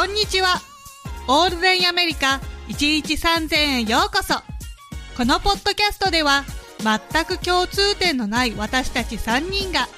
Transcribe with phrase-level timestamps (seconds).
[0.00, 0.62] こんにちは。
[1.28, 4.32] オールデンアメリカ1日3000円ようこそ。
[5.14, 6.46] このポッドキャストでは
[6.78, 9.88] 全く共通点のない私たち3人が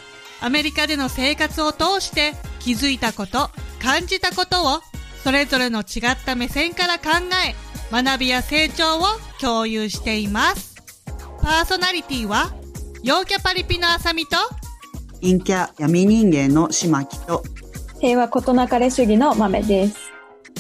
[0.41, 3.51] アメリカでの生活を通して気づいたこと、
[3.81, 4.81] 感じたことを
[5.23, 7.11] それぞれの違った目線から考
[7.47, 7.55] え
[7.93, 9.03] 学びや成長を
[9.41, 10.75] 共有しています。
[11.41, 12.53] パーソナリティは
[13.05, 14.37] 陽キャパリピのあさみと
[15.21, 17.45] 陰キャ闇人間の島木と
[18.03, 20.11] 平和ことなかれ主義の豆です。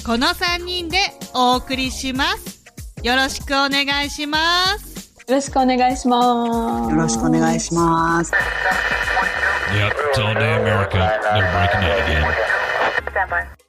[0.06, 0.98] この3人で
[1.34, 2.65] お送りします。
[3.02, 5.20] よろしくお願いします。
[5.27, 6.92] よろしくお願いします。
[6.92, 8.30] よろしくお願いします。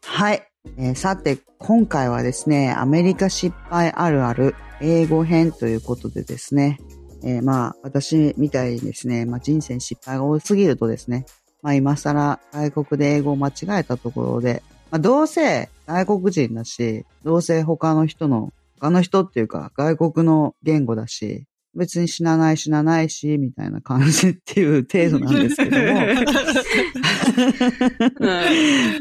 [0.03, 0.43] はい、
[0.77, 6.77] えーさて今回はですね、アメリカ失敗あるある英語編ということでですね、
[7.23, 11.25] えーまあ私みたいにですね、まあ人生に失敗が多すぎるとですね、
[11.63, 14.61] まあ今更外国で英語を間違えたところで、
[14.91, 25.83] まあどうせ外国人だし、どうせ他の人の、他の人っていうか外国の言語だし、別に死なない死なないし、みたいな感じっていう程度なんですけども、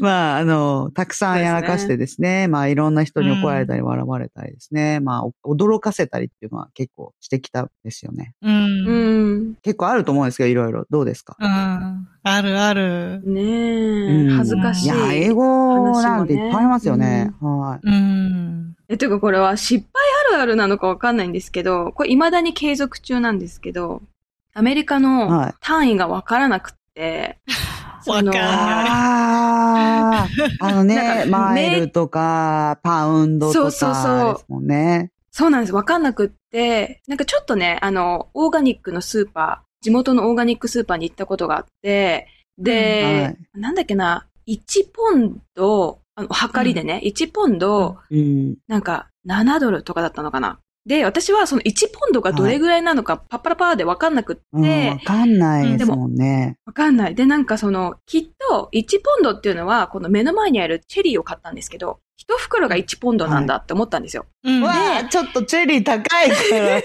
[0.01, 8.33] まあ、あの、たくさんやらかしてですね、まあ、いろんな人に怒られたり笑われたりですね、まあ、お驚かせたりっていうのは結構してきたんですよね。
[8.41, 8.53] うん。
[8.53, 8.87] うん。
[8.87, 9.55] うん。
[9.61, 10.85] 結構あると思うんですけど、いろいろ。
[10.89, 11.35] どうですか？
[12.25, 13.21] あるある。
[13.25, 14.85] ねえ、うん恥ずかしい。
[14.85, 17.31] いや、英語なんていっぱいありますよね。
[17.41, 18.62] はうん。
[18.89, 20.03] え、というかこれは失敗
[20.33, 24.01] あるあるなのかわかんないんですけど、これ未だに継続中なんですけど、
[24.53, 27.39] アメリカはいの単位がわからなくって、
[28.03, 28.41] そ のわかい。
[28.41, 30.27] あ
[30.59, 35.11] あ、あのなんね、かマイルとか、パウンドとそうそうそうかですもんね。
[35.31, 35.73] そうなんです。
[35.73, 42.27] わかんなくって、なんかちょっとね、あの、オーガニックのスーパー、地元のオーガニックスーパーに行ったことがあって、
[42.59, 48.55] で、なんだっけな、1ポンド、あの、測りでね、1ポンド、うん。
[48.67, 50.59] なんか、7ドルとかだったのかな。
[50.85, 56.57] で、私はその1ポンドがどれぐらいなのか、パッパラパーでわかんなくって、うんわかんないですもんね。
[56.65, 57.15] わかんない。
[57.15, 64.25] で、なんかその、きっと、1ポンドっていうのは、この目の前にあるチェリーを買ったんですけど、一袋が1ポンドなんだって思ったんですよ。
[64.43, 64.61] うん。
[64.61, 64.71] わ
[65.03, 66.81] あ、ちょっとチェリー高いから。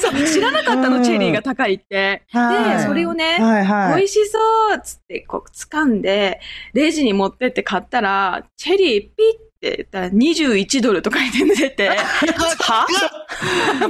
[0.00, 2.24] そう、知らなかったの、チェリーが高いって。
[2.32, 3.96] はいで、それをね、はいはい。
[3.96, 4.38] 美味しそ
[4.74, 6.40] うっつって、こう、掴んで、
[6.74, 11.88] レジに持ってって買ったら、チェリーピッって言ったら21ドルとか言って出て、
[12.60, 12.86] は？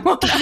[0.02, 0.36] もう高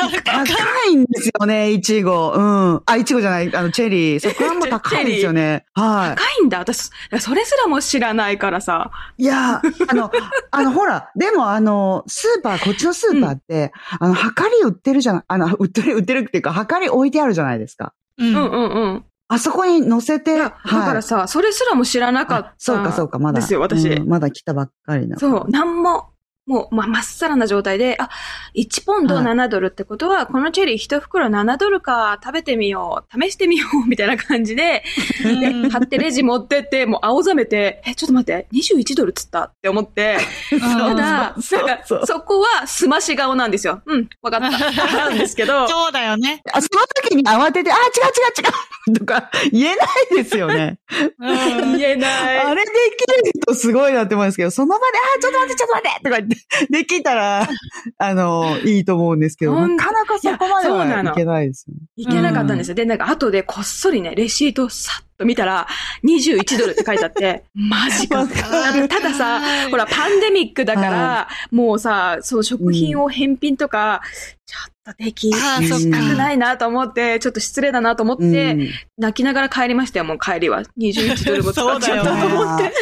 [0.88, 2.32] いんですよね、いちご。
[2.32, 2.82] うん。
[2.84, 4.20] あ、いちごじゃない、あの、チェリー。
[4.20, 5.64] そこはも高いですよね。
[5.74, 6.58] は高いんだ。
[6.58, 6.90] 私、
[7.20, 8.90] それすらも知らないからさ。
[9.16, 9.24] い。
[9.24, 10.10] いや、あの、
[10.50, 17.94] あの、ほら、でもあの、スーパー、こっちのスーパーって、あの、はかり売ってるじゃない、あの、売ってる、売ってるっていうか、はかり置いてあるじゃないですか。
[18.18, 18.24] う。
[18.24, 19.04] うんんうんうん。
[19.28, 22.48] あそこに乗せて、だからさ、それすらも知らなかった。
[22.48, 23.40] あそうかそうか、まだ。
[23.40, 23.88] ですよ、私。
[23.88, 25.18] うんまだ来たばっかりな。
[25.18, 26.10] そう、なんも、
[26.46, 28.10] もう、ま、まっさらな状態で、あ、
[28.54, 34.84] 1ポンドはい7ドルってことは、このチェリー1袋7ドルか、食べてみよう、試してみよう、みたいな感じで、
[35.22, 40.18] で、買ってレジ持ってって、もう青ざめて、え、ちょっと待って、21ドルっつったって思って、
[40.60, 41.34] ただ、
[41.84, 43.82] そそこはすまし顔なんですよ。
[43.86, 44.50] うん、わかった。
[44.96, 46.42] なんですけど、そうだよね。
[46.52, 49.84] あその時に慌てて、あ、違う違う違うとか言えな
[50.20, 50.78] いですよね。
[51.18, 51.32] う
[51.72, 51.78] ん。
[51.78, 52.38] 言えない。
[52.38, 54.84] あれできる人すごいなって思うんですけど、その場で、
[55.16, 56.33] あ、ちょっと待って、ちょっと待ってとか言って、
[56.70, 57.48] できたら、
[57.98, 61.80] あの、いいと思うんですけど、なかなかそこまではいけないですよね。
[61.96, 62.74] いけなかったんですよ。
[62.74, 65.66] で、なんか後でこっそりね、レシートをさっと見たら、
[66.04, 68.26] 21ドルって書いてあって、 マジか。
[68.26, 69.40] たださ、
[69.70, 74.02] ほら、パンデミックだから、もうさ、その食品を返品とか、
[74.46, 80.62] ちょっとでき、あーしたそっかくないなと思って、ちょっと失礼だなと思って、うん泣きながら帰りましたよ、もう帰りは。
[80.78, 82.72] 21ドルも使っちゃったと思って。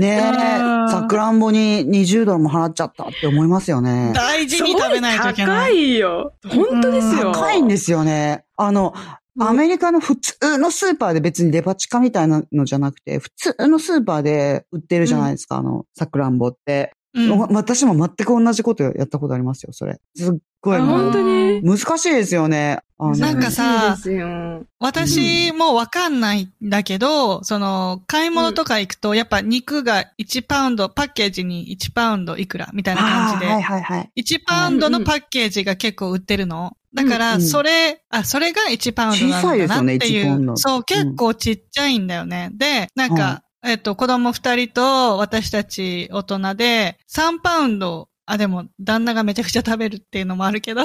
[0.00, 4.12] ねうんえ、さくらんぼに20ドルも払っちゃったって思いますよね。
[4.14, 5.94] 大事に食べないといけな高い。
[5.94, 6.34] いよ。
[6.46, 7.32] 本当ですよ。
[7.32, 8.44] 高いんですよね。
[8.56, 16.92] あの、うんアメリカの普通のスーパーで別にデパ地下みたいなのじゃなくて、普通のスーパーで売ってるじゃないですか、あの、さくらんぼって。
[17.14, 20.00] うんわ私も全く同じことやったことありますよ、それ。
[20.14, 21.62] すっごいあもう本当に？
[21.62, 22.80] 難しいですよね。
[22.98, 24.64] あのなんかさそうですよ。
[24.78, 34.22] 私もわかんないんだけど、その、買い物とか行くと、やっぱ肉が1パウンド、パッケージに1パウンドいくらみたいな感じで、あーはいはいはい。
[34.22, 36.76] 1パウンドのパッケージが結構売ってるの。
[36.94, 40.26] だから、うんそれ、あ、それが1パウンドなんだなって小さいですよねいう。
[40.26, 42.50] 1ポンドそう、結構ちっちゃいんだよね。
[42.54, 50.82] で、なんか、えっと、子供2人と私たち大人で、3パウンド、あ、でも、旦那がめちゃくちゃ食べるっていうのもあるけど、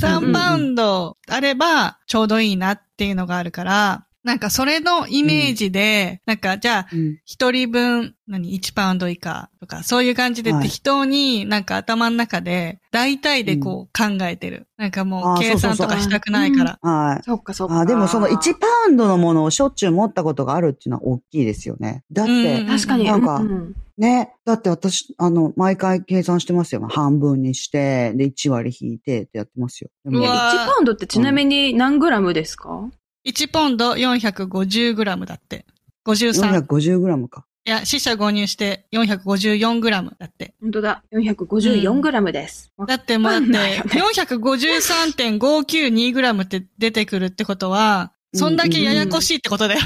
[0.00, 7.18] 3パウンドあればちょうどいいなっていうのがあるから、なんかそれのイメージで、なんかじゃあ、うん。
[7.24, 14.66] 一人分、何、1パウンド以下とか、そういう感じではい適当になんか頭の中で、大体でこう考えてる。
[14.78, 16.78] なんかもう計算とかしたくないから。
[16.82, 17.22] はい。
[17.22, 17.78] そっかそっか。
[17.78, 22.02] あ、でもその1パウンドのものをしょっちゅう持ったことがあるっていうのは大きいですよね。
[22.10, 23.04] だって、うん確かに。
[23.04, 26.86] なんかうんね、だって私、あの、毎回計算してますよ。
[26.90, 29.88] 半分にして、で、1割引いてってやってますよ。
[30.04, 32.90] でもうわ1パウンドってちなみに何グラムですか？
[33.26, 35.66] 1ポンド 450g だって。
[36.06, 36.64] 53。
[36.64, 37.44] 450グラムか。
[37.66, 40.54] いや、死者購入して 454g だって。
[40.60, 41.02] 本当だ。
[41.12, 42.72] 454グラムです。
[42.86, 49.80] だってもうだって、ね 453.592g って出てくるってことは、そんだけややこしいってことだよ。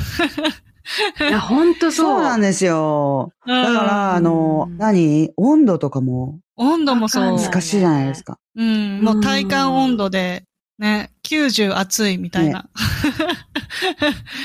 [1.21, 2.17] いや、本当そう。
[2.17, 3.33] そうなんですよ。
[3.47, 5.31] だから、あのう、ん何？
[5.39, 7.25] 温度とかも温度もそう。
[7.39, 8.39] 難しいじゃないですか。
[8.57, 10.45] うん、もう体感温度で、
[10.81, 12.71] ね、90暑いみたいな。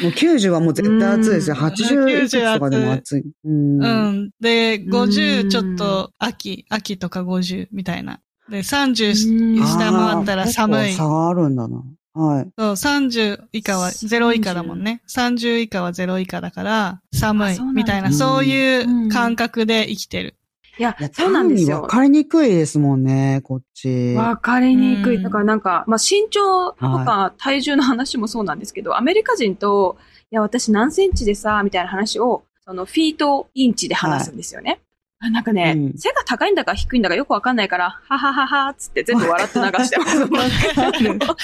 [0.03, 1.55] もう90はもう絶対暑いですよ。
[1.57, 3.23] うん80いくつとかでも暑い。
[3.45, 3.81] うん。
[3.81, 4.31] うん。
[4.41, 8.19] で、う50んちょっと秋、秋とか50みたいな。
[8.49, 10.93] で、うん30下回ったら寒い。
[10.93, 11.81] 差があるんだな。
[12.13, 12.51] はい。
[12.57, 15.01] そう、30以下は0以下だもんね。
[15.07, 20.35] 30以下は0以下だから、寒いみたいな、そういう感覚で生きてる。
[20.77, 21.87] いやそうなんですよ単に分。
[21.87, 24.13] かりにくいですもんね、こっち。
[24.15, 25.17] わかりにくい。
[25.17, 29.97] うんだからなんか、まあ、身長とか体重の話もそうなんですけど、アメリカ人と、
[30.31, 34.79] いや、私何センチでさ、みたいな話を、そのフィートインチで話すんですよね。
[35.19, 40.17] あなんかね、うん背が高いんだか低いんだかよくわかんないから、はははは、つって全部笑って流してます。
[40.19, 41.09] わかる。
[41.11, 41.37] わかっ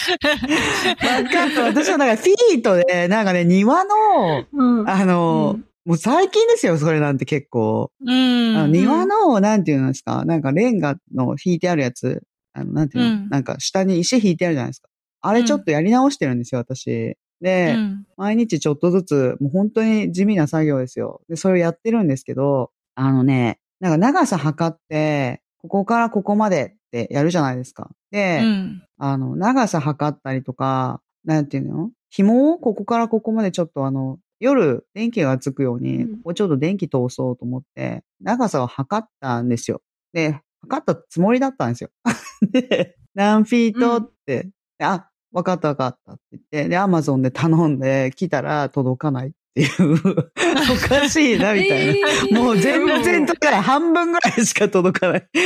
[1.56, 1.62] た。
[1.64, 7.92] 私はなんかフィートで、なんかね、庭の、うんあの、うんもう最近ですよ、それなんて結構。
[8.00, 8.56] うん。
[8.56, 12.24] あの庭の、なんていうんですか、なんかレンガの引いてあるやつ、
[12.54, 14.88] あの、なんていうの、うんなんか下に石引いてあるじゃないですか。
[15.20, 17.18] あれちょっとやり直してるんですよ、私。
[17.42, 21.20] で、うん毎日ちょっとずつ、もう本当に地味な作業ですよ。
[21.28, 27.90] で、それをやってるんですけど、あのね、なんか長さ測って、ここからここまでってやるじゃないですか。
[28.12, 28.84] で、うん。
[28.98, 31.90] あの、長さ測ったりとか、なんていうの？
[32.10, 39.82] 紐をここからここまでちょっとあの、夜電気がつくように、うんここちょっと電気通そうと思って、長さを測ったんですよ。
[40.14, 41.92] で、測ったつもりだったんですよ。
[42.52, 44.50] で、何フィートって、
[44.80, 51.94] あ、わかったわかったって言って、で、アマゾンで頼んで来たら届かないっていう、 おかしいな、みたいな。
[51.94, 53.62] えーもう全然届か。
[53.62, 55.28] 半分ぐらいしか届かない。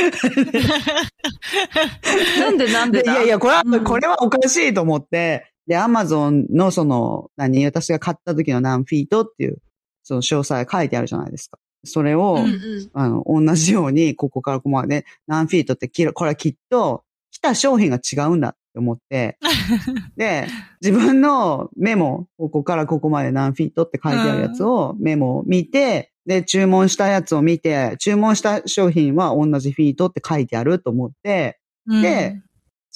[2.40, 9.58] なんでなんでいやいや、これは、うんこれはおかしいと思って、で、アマゾンのその、何、私が買った時の何フィートっていう、
[10.02, 11.58] その詳細書いてあるじゃないですか。
[11.84, 12.90] それを、うんうん。
[12.94, 19.38] あの、同じように、ここからここまで何フィートって切る、これはきっと、来た商品が違うんだって思って、
[20.16, 20.46] で、
[20.80, 32.02] 自分のメモ、ここからここまで何フィートって書いてあるやつを、メモを見て、で、注文したやつを見て、注文した商品は同じフィートって書いてあると思って、うん。
[32.02, 32.42] で、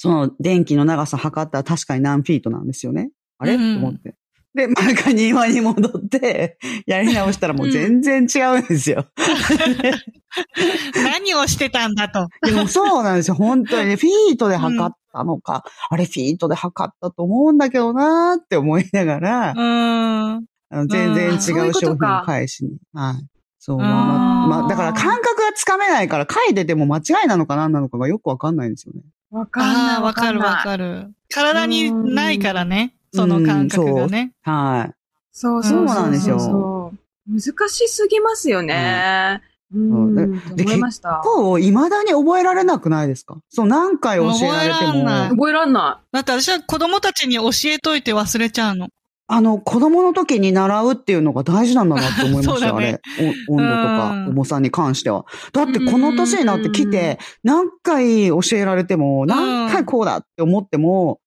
[0.01, 3.11] その電気の長さ測ったら確かに何フィートなんですよね。
[3.37, 4.15] あれ、うんと思って。
[4.55, 6.57] で、また庭に戻って、
[6.87, 9.05] やり直したらもう全然違うんですよ。
[10.95, 12.29] 何をしてたんだと。
[12.43, 13.35] でもそうなんですよ。
[13.35, 20.45] 本当にね、フィートで測ったのか、あれフィートで測ったと思うんだけどなーって思いながら、うーん。
[20.71, 22.71] あの全然違そう商品を返しに。
[22.91, 23.27] はい。
[23.59, 29.03] そう、まあ、だから感覚がつかめないから書いてても間違いなのか何なのかがよくわかんないんですよね。
[29.31, 29.95] わかんない。
[29.95, 30.63] ああ、わかるわる。
[30.63, 31.13] かる。
[31.29, 32.93] 体にないからね。
[33.13, 34.33] その感覚がね。
[34.41, 34.93] はい。
[35.31, 36.93] そうそうなんですよ
[37.27, 39.41] 難しすぎますよね。
[39.73, 40.17] うん。
[40.59, 41.21] 思いました。
[41.23, 43.37] こう、未だに覚えられなくないですか？
[43.49, 48.89] そう、何回教えられて覚えらんないも、覚えらんなだって私は子供たちに教えといて忘れちゃうの。
[49.33, 53.01] あの、子供の時に習うっていうのが大事なんだなって思いましたね あれ。
[53.47, 55.25] お温度とかうん重さに関しては。
[55.53, 61.21] だってこの年になってきて、何回教えられても、何回こうだって思っても、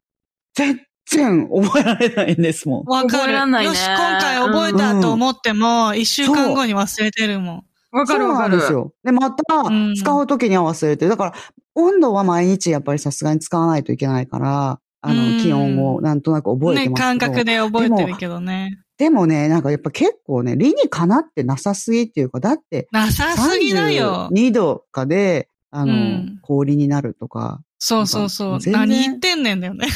[0.55, 2.85] 全然覚えられないんですもん。
[2.85, 7.65] わからんないねよし、今回覚えたと思っても、一週間後に忘れてるもん。
[7.91, 8.51] わかるわかる。
[8.51, 8.93] そうなんですよ。
[9.03, 11.11] で、またうん、使う時には忘れてる。
[11.11, 11.35] だから、
[11.75, 17.07] 温度は毎日やっぱりさすがに使わないといけないから、あうんの、気温をなんとなく覚えてね、ますけど。
[17.07, 18.79] 感覚で覚えてるけどね。
[18.97, 24.29] でもね、なんかやっぱ結構ね、理にかなってなさすぎっていうか、だって、なさすぎだよ。
[24.33, 27.61] 32度かで、あの、うん氷になるとか。
[27.79, 28.59] そうそうそう。
[28.67, 29.89] 何言ってんねんだよね。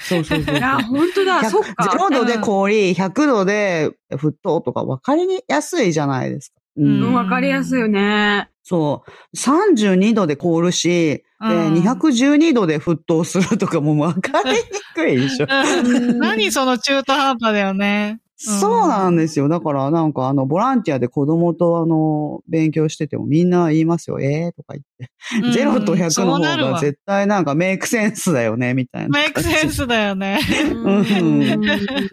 [0.00, 0.56] そうそうそうそう。
[0.58, 1.42] いや、本当だ。
[1.42, 1.84] 100そっか。
[1.84, 6.60] 0度で氷、100度で沸騰とか分かりやすいじゃないですか。
[6.76, 8.48] ううんうん、わかりやすいよね。
[8.70, 9.36] そう。
[9.36, 14.58] 32度で凍るし、で、うん212度で沸騰するとかも分かりに
[14.94, 15.46] くいでしょ。
[15.48, 18.20] うん 何その中途半端だよね。
[18.42, 19.48] そうなんですよ。
[19.48, 24.18] だからなんかあの、ボランティアで子供とあの、勉強しててもみんな言いますよ。
[24.18, 24.56] えー？
[24.56, 25.10] とか言って。
[25.44, 29.20] うんゼロと100の方が絶対なんかメイクセンスだよね、みたいな。
[29.20, 30.40] メイクセンスだよね。
[30.72, 31.60] ん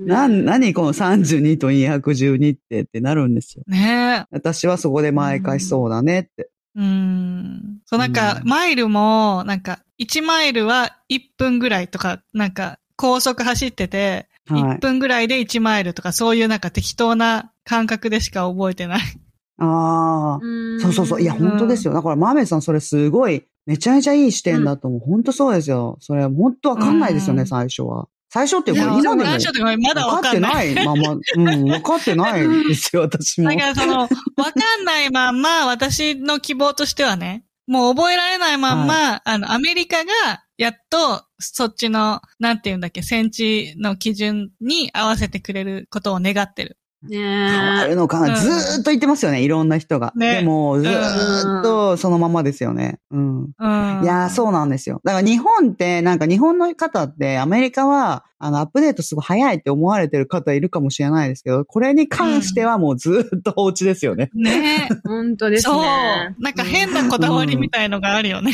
[0.05, 3.63] な、何この32と212ってってなるんですよ。
[3.67, 6.49] ね私はそこで毎回そうだねって。
[6.75, 7.79] うん。
[7.85, 14.77] そう、なんかう、んマイルも、なんか、1マイルは1分ぐらいとか、なんか、高速走ってて、1はい。
[14.79, 19.01] 分ぐらいで1マイルとか、そういうなんか適当な感覚でしか覚えてない。
[19.59, 20.39] ああ。
[20.81, 21.21] そうそうそう。
[21.21, 21.93] いや、本当ですよ。
[21.93, 24.99] だから、マメさん、それすごい、めちゃめちゃいい視点だと思う。
[25.01, 25.97] 本当そうですよ。
[25.99, 28.07] それ、本当わかんないですよね、うん最初は。
[28.29, 29.23] 最初っていうか、今でも。
[29.23, 30.75] 最初とかまだわ分かってない。
[30.75, 33.55] ないまま、うん、分かってないですよ、 私もだ。
[33.55, 46.77] からその、わかんないまんま、私の希望としてはね、もう覚えられないまんま、あの、アメリカが、やっと、そっちの、なんて言うんだっけ、戦地の基準に合わせてくれることを願ってる。
[47.09, 50.13] 変わねるのかな、うんずーっと言ってますよね、いろんな人が。
[50.15, 52.99] ねでも、ずーっとそのままですよね。
[53.11, 53.43] うん。
[53.43, 54.03] うん。
[54.03, 55.01] いやー、そうなんですよ。
[55.03, 64.29] だから日本って、なんか日本の方って、アメリカは、あの、アップデートすごい早いって思われてる方いるかもしれないですけど、これに関してはもうずーっとお家ですよね。
[64.33, 66.35] ね本当ですそうね。。
[66.39, 68.51] なんか変なこだわりみたいのがあるよね。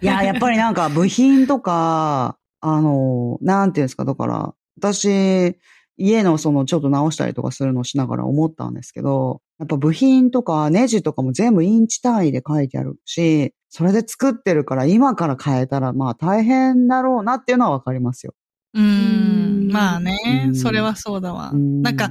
[0.00, 5.56] いやー、やっぱりなんか部品とか、あの、なんていうんですか、だから、私、
[6.02, 18.34] 家のそのちょっと直したりとかするのをしながら思ったんですけど、やっぱ部品とかネジとかも全部インチ単位で書いてあるし、それで作ってるから今から変えたらまあ大変だろうなっていうのはわかりますよ。
[18.74, 19.68] うーん。
[19.70, 20.50] まあねう。
[20.50, 21.50] んそれはそうだわ。
[21.52, 22.10] うんなんか、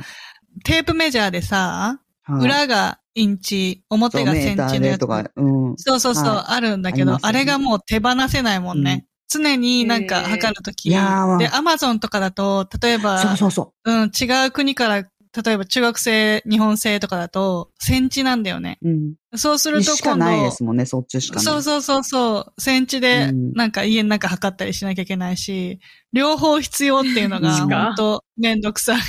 [0.63, 5.07] テープメジャーでさ、はい裏がインチ、表がセンチのやつメーターでと。
[5.07, 5.77] か、うん。
[5.77, 9.05] そうそうそう、はあるんだけど、あ,、ねれがもう手放せないもんね。
[9.31, 10.89] 常になんか測るとき。
[10.89, 15.03] いやーで、アマゾンとかだと、例えば、そうそうそうん、違う国から、
[15.43, 18.77] 例えば中学生、日本製とかだと、センチなんだよね。
[18.81, 18.89] う。
[18.89, 19.13] うん。
[19.35, 21.45] そうするとしか今度、ないですもんね、そっちしかない。
[21.45, 25.79] そうそうそうそう、センチでうんなんか家の中測ったりしなきゃいけないし、
[26.11, 28.99] 両方必要っていうのがうん本当めんどくさい。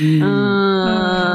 [0.00, 0.16] うんうん。
[0.16, 0.20] い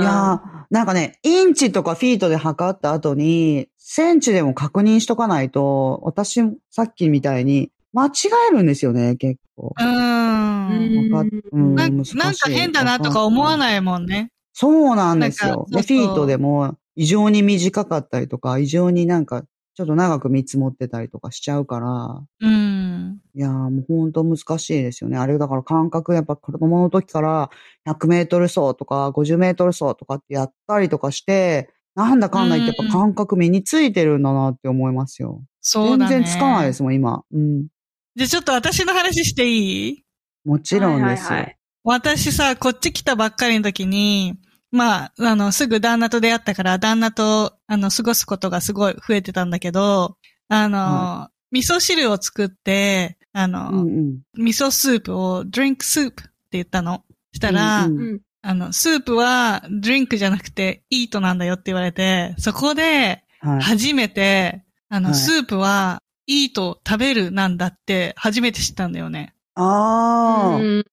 [0.06, 8.12] やーなんかね、インチとかフィートで測った後に、センチでも確認しとかないと、私もさっきみたいに間違
[8.50, 9.76] えるんですよね、結構。
[9.78, 11.12] うーん。
[11.12, 14.32] わかっうんな難しいなんか変だなとか思わないもんね。
[14.54, 15.68] そうなんですよ。
[15.70, 19.44] フィートでも異常に短かったりとか、異常になんか
[19.76, 23.20] ちょっと長く見積もってたりとかしちゃうから、うん。
[23.36, 25.18] いやーもう本当難しいですよね。
[25.18, 27.50] あれだから感覚やっぱ子供の時から
[27.86, 35.44] 100メートル走とか50メートル走とかってやったりとかして、なんだかんだ言ってやっぱ感覚身についてるんだなって思いますよ。
[35.62, 36.16] そうだね。
[36.16, 37.24] 全然つかないですもん、今。
[37.32, 37.68] うん。
[38.16, 40.04] じゃあちょっと私の話していい？
[40.46, 41.28] もちろんですよ。
[41.30, 44.36] はいはいはい私さ、こっち来たばっかりの時に、
[44.70, 50.16] まあ、あの、すぐ旦那と出会ったから、旦那と、あの、過ごすことがすごい増えてたんだけど、
[50.48, 54.20] あの、は味噌汁を作って、あの、うんうん。
[54.36, 57.04] 味噌スープを、ドリンクスープって言ったの。
[57.34, 58.22] したら、うんうん。
[58.44, 63.62] あの、スープは、ドリンクじゃなくて、イートなんだよって言われて、そこで、はい。
[63.62, 69.36] 初めて、あの、はいスープは、イート食べるなんだって、初めて知ったんだよね。
[69.56, 70.84] ああ、うん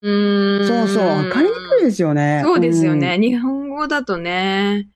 [0.67, 1.07] そうそう。
[1.07, 2.43] わかりにくいですよね。
[2.45, 3.17] そうですよね。
[3.17, 4.89] ん日本語だとね、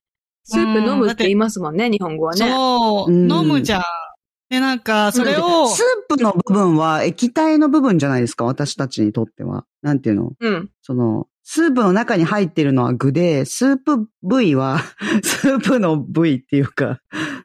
[0.45, 2.39] スープ飲むって言いますもんね、日本語はね。
[2.39, 3.83] そう、うん飲むじゃん。
[4.51, 9.65] で、なんか、それを、スープの部分は液体の部分じゃないですか、私たちにとっては。
[9.81, 10.33] なんていうの？
[10.39, 10.71] うん。
[10.83, 14.79] その、スープの中に入ってるのは具で、スープ部位は、
[15.23, 17.01] スープの部位っていうか、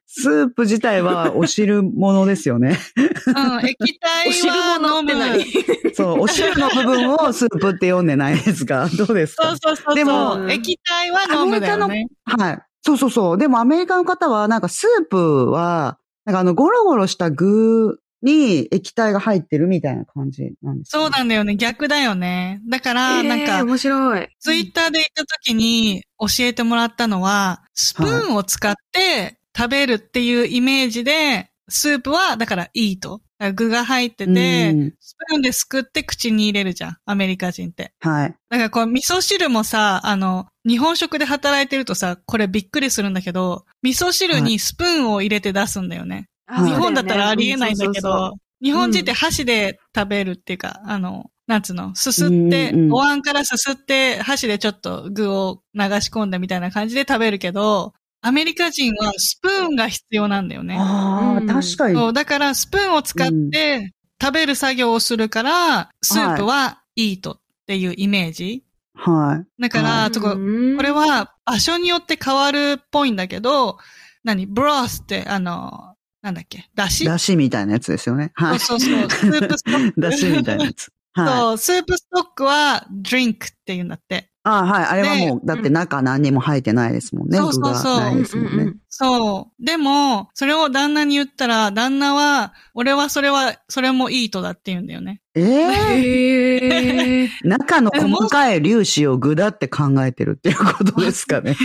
[0.05, 2.79] スープ自体はお汁物ですよね。
[2.95, 5.25] うん、液体お汁は物って飲む。
[5.25, 9.49] 何そう、お汁の部分をスープって読んでないですかどうですか？
[9.49, 9.95] そうそうそうそう。
[9.95, 12.07] でも液体は飲むだよね。
[12.23, 12.59] はい。
[12.83, 13.37] そうそうそう。
[13.37, 21.55] でもアメリカの方は、なんかスープは、なんかあの、ゴロゴロした具に液体が入ってるみたいな感じなんです、そうなんだよね。
[21.55, 22.61] 逆だよね。
[22.69, 24.27] だから、なんえーか、面白い。
[24.39, 33.21] ツイッターで言った時に教えてもらったのは、スプーンを使って食べるっていうイメージで、スープは、だからいいと。
[33.39, 36.97] だから具が入ってて、うんスプーンですくって口に入れるじゃん。
[37.05, 37.91] アメリカ人って。
[37.99, 38.35] はい。
[38.49, 46.27] だからこう、味噌汁もさ、あの、日本食で働いてるとさ、これびっくりするんだけど、味噌汁にスプーンを入れて出すんだよね。
[46.49, 60.75] 日本だったらありえないんだけど、日本人って箸で食べるっていうか、あの、なんつうの、すすって、うんうんお椀からすすって、箸でちょっと具を流し込んだみたいな感じで食べるけど、アメリカ人はスプーンが必要なんだよね。
[60.77, 61.95] ああ、うん確かに。
[61.95, 68.63] そう、だからスプーンを使って食べる作業をするから、スープはイートっていうイメージ。
[68.95, 69.61] はい。
[69.61, 73.77] だから、はとここれ、は場所によって変わるっぽいんだけど、
[74.23, 74.47] 何？
[74.47, 75.93] ブロスって、あの、
[76.27, 76.69] なんだっけ？
[76.75, 77.05] だし？
[77.05, 78.31] だしみたいなやつですよね。
[78.35, 78.59] はい。
[78.59, 79.93] そうそうそう。
[79.97, 80.91] だしみたいなやつ。
[81.23, 81.39] はい。
[81.39, 84.29] そう、スープストックは drink って言うんだって。
[84.43, 84.85] あはい。
[84.85, 87.37] あれはもう、でだって中何にも入ってないですもんね。
[87.37, 88.49] そうそうそう具がないですもんね。
[88.51, 89.63] うんうんうんそう。
[89.63, 95.21] でも、それを旦那に言ったら、旦那は、俺はそれは、それもイートだって言うんだよね。
[95.35, 97.29] ええへー？
[97.47, 101.55] 中の細かい粒子を具だって考えてるっていうことですかね。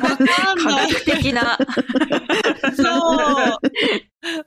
[0.00, 0.92] わかん科ない。
[0.94, 1.58] 学的な。
[2.76, 3.58] そう。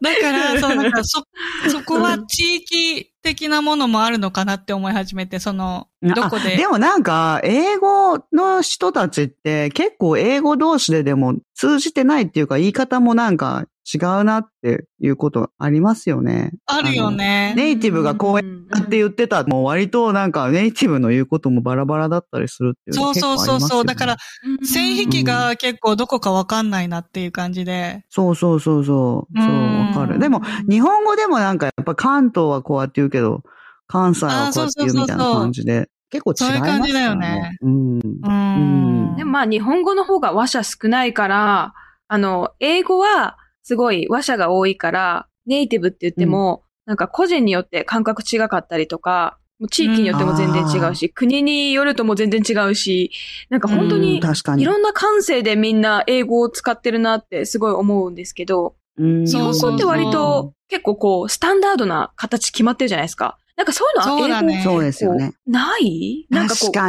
[0.02, 1.26] だから、そう、なんか、そ、
[1.70, 6.56] そこは地域的なものもあるのかなって思い始めて、その、どこで？
[6.56, 16.52] あでもなんか、英語の人たちって結構英語同士ででも通じてないっていうか言い方もなんか違うなっていうことありますよね。
[16.66, 17.54] あるよね。
[17.56, 18.44] ネイティブがこうや
[18.80, 23.60] って言ってた、もう割となんかネイティブの言うこともバラバラだったりするっていうのそうが結構ありますよね。
[23.60, 23.86] そうそうそう。
[23.86, 24.18] だから、
[24.64, 28.06] 線引きが結構どこかわかんないなっていう感じで。
[28.10, 29.38] そうそうそうそう。
[29.38, 30.20] そう、うんわかる。
[30.20, 33.44] でも、日本語でもなんかやっぱ関東はこうやって言うけど、
[33.88, 36.60] 関西はこうやって言うみたいな感じで、結構違いますからね。
[36.60, 37.58] そういう感じだよね。
[37.62, 38.00] うん。
[38.00, 39.16] ううんん。
[39.18, 41.74] でもまあ日本語の方が話者少ないから、
[42.08, 49.38] あの、英語はすごい話者が多いから、ネイティブって言っても、なんか個人によって感覚違かったりとか、
[49.70, 53.12] 地域によっても全然違うし、国によるとも全然違うし、
[53.50, 54.64] なんか本当うんに確かに。
[54.64, 63.38] いろんな感性でみんな英語を使ってるなってすごい思うんですけど、うん日本語って割と結構こう、スタンダードな形決まってるじゃないですか。
[63.56, 65.34] なんかそういうのは英語そうですよね。
[65.46, 66.26] ない？
[66.32, 66.82] なんかこう混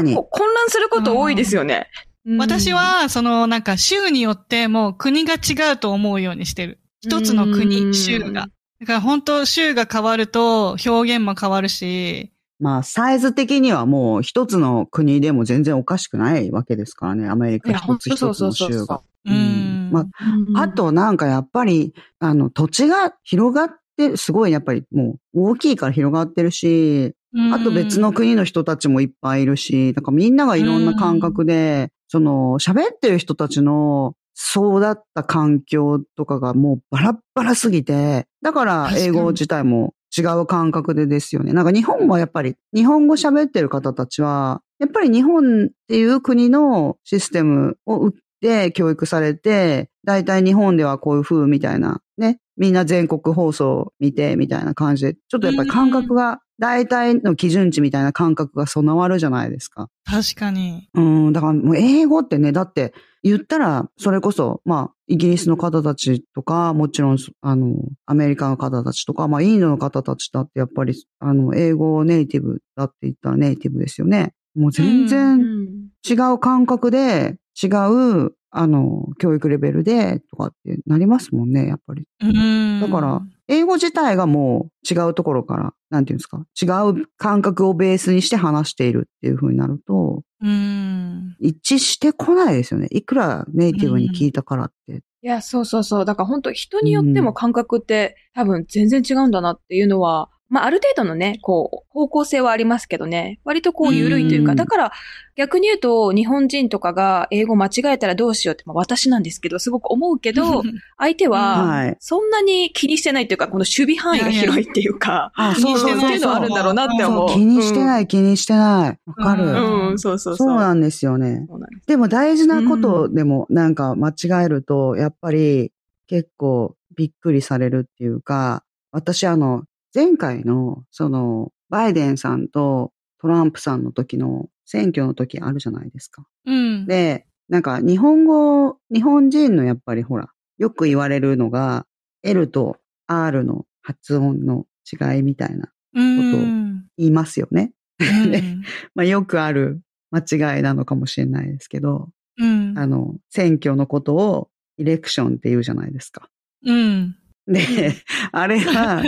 [0.54, 1.88] 乱すること多いですよね。
[2.06, 6.78] うん私、は、その、なんか、州によっても国が違うと思うようにしてる。
[7.00, 8.48] 一つのう国、ん州が。
[8.80, 17.28] だから本当、州が変わると表現も変わるし、まあ、サイズ的にはもう一つの国でも全然おかしくないわけですからね。
[17.28, 19.02] アメリカ一つ当一つの州が。
[19.24, 19.30] う。
[19.32, 19.90] ん。
[19.90, 20.06] ま
[20.54, 27.14] あ、あとなんかやっぱり、あの、土地が広がって、すごいやっぱりもう大きいから広がってるし、
[27.52, 41.54] あと別の国の人たちもいっぱいいるし、なんかみんながいろんな感覚で、その喋ってる人たちのそうだった環境とかがもうバラッバラすぎて、だから英語自体も違う感覚でですよね。
[41.54, 52.40] なんか日本はやっぱり、日本語喋ってる方たちは、やっぱり日本っていう国のシステムを打って教育されて、だいたい日本ではこういう風みたいな、ね。
[52.58, 59.88] みんな全国放送見てみたいな感じで、ちょっとやっぱり感覚が、大体の基準値みたいな感覚が備わるじゃないですか。
[60.04, 60.88] 確かに。
[60.94, 74.34] うん、だからもう英語ってね、だって言ったら、それこそ、まあ、イギリスの方たちとか、もちろん、あの、アメリカの方たちとか、まあ、インドの方たちだってやっぱり、あの、英語ネイティブだって言ったらネイティブですよね。
[74.54, 82.04] もう全う然ん違う感覚で、違う、あの、教育レベルで、とかってなりますもんね、やっぱり。
[82.20, 82.80] うん。
[82.80, 91.34] だから、英語自体がもう違うところから、なんていうんですか、違う感覚をベースにして話しているっていう風になると、うん。
[91.40, 92.88] 一致してこないですよね。
[92.90, 94.96] いくらネイティブに聞いたからって。
[94.96, 96.04] いや、そうそうそう。
[96.04, 104.92] だから本当人によっても感覚って多分全然違うんだなっていうのは、まあある程度のね、こう、方向性はありますけどね、割とこう緩いというか、うんだから
[105.34, 110.62] 逆に言うと日本人とかが英語間違えたらどうしようって、まあ私なんですけど、すごく思うけど、
[110.98, 117.28] 相手ははいそんなに気にしてないっていうか、この守備範囲が広いっていうか、あ気にしてないっていうのはあるんだろうなって思う。
[117.30, 119.10] そう、気にしてない、気にしてない。
[119.10, 119.44] わかる。
[119.44, 120.56] うんうん、そうそうそそうう。
[120.58, 121.46] なんですよね。
[121.86, 125.72] でも大事なことでもなんか間違えると、やっぱり
[126.08, 136.26] 結構びっくりされるっていうか、私あの、前回のその、バイデンさんとトランプさんの時の選挙の時あるじゃないですか。
[136.46, 136.86] うん。
[136.86, 140.28] で、なんか日本語、日本人のやっぱりほら、
[140.58, 141.86] よく言われるのが、
[142.22, 146.84] L と R の発音の違いみたいなうん。
[146.96, 147.72] 言いますよね。
[148.00, 148.62] うん
[148.94, 152.74] まあよくある間違いなのかもしれないですけど、うん。
[152.76, 156.28] あの、選挙のことをイレクションって言うじゃないですか。
[156.64, 157.16] うん。
[157.46, 157.94] で、
[158.32, 159.02] あれは、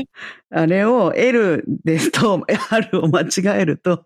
[0.51, 4.05] あれを L ですと R を間違えると、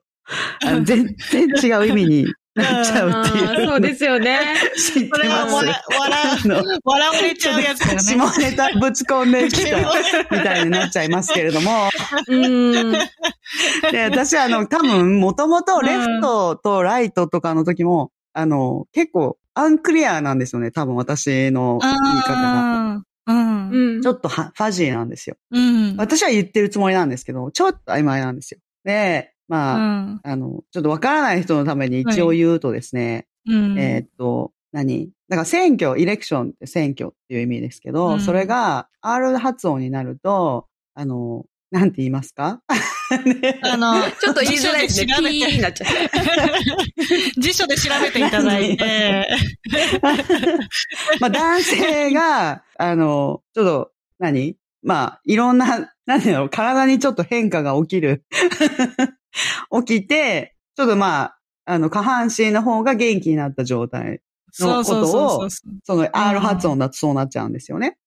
[0.65, 3.67] あの全然違う意味になっちゃうっていう。
[3.67, 4.41] そうですよね。
[4.77, 5.75] 知ってそれはます笑、
[6.45, 8.01] う、笑われちゃうやつだよね。
[8.01, 9.79] 下ネタぶち込んできた
[10.31, 11.89] みたいになっちゃいますけれども。
[12.29, 12.93] うん。
[12.93, 20.71] で、私あの、多分、もともとレフトとライトとかの時も、あの、結構アンクリアなんですよね。
[20.71, 23.03] 多分私の言い方が。
[23.29, 23.71] うん。
[23.71, 24.03] うん。
[24.03, 25.37] ちょっとはファジーなんですよ。
[25.53, 25.97] うん。
[25.97, 28.61] 私は言ってるつもりなんですけど、ちょっと曖昧なんですよ。
[28.85, 30.21] で、まあ、うん。
[30.25, 33.79] あの、ちょっとわからない人のために一応言うとですね、うん。
[33.79, 35.11] えーっと、何？
[35.29, 42.63] だから選挙、イレクションって選挙っていう意味ですけど、うんそれが R 発音になると、あの、なんて言いますか？
[43.25, 45.07] ねあの、ちょっと言いづらいですね。
[45.07, 47.41] 辞書で調べてになっちゃう。
[47.41, 49.29] 辞書で調べていただいて。
[51.21, 54.57] まあ男性が、あの、ちょっと、何？
[54.83, 58.25] まあ、いろんな、なんていうの、体にちょっと変化が起きる。
[59.87, 64.21] 起きて、ちょっとまあ、あの、下半身の方が元気になった状態。
[64.53, 65.51] そうそう
[65.85, 67.99] その R 発音だとそうなっちゃうんですよね。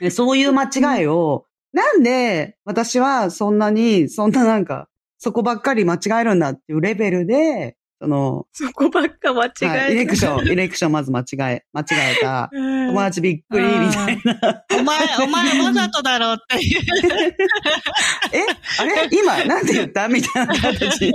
[0.00, 11.84] でそういう間違いを、なんで私はそんなに、そんななんか、そこばっかり間違えるんだっていうレベルで、その、そこばっか間違えはい、イレクション、イレクションまず間違え、間違
[12.18, 12.50] えた。
[12.52, 14.62] 友達びっくりみたいな。
[14.78, 16.82] お前、 お前わざとだろうっていう。
[18.32, 18.40] え
[18.78, 19.08] あれ？
[19.10, 20.08] 今、なんて言った？
[20.08, 21.12] みたいな形に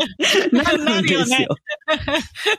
[0.52, 1.48] なるんですよ。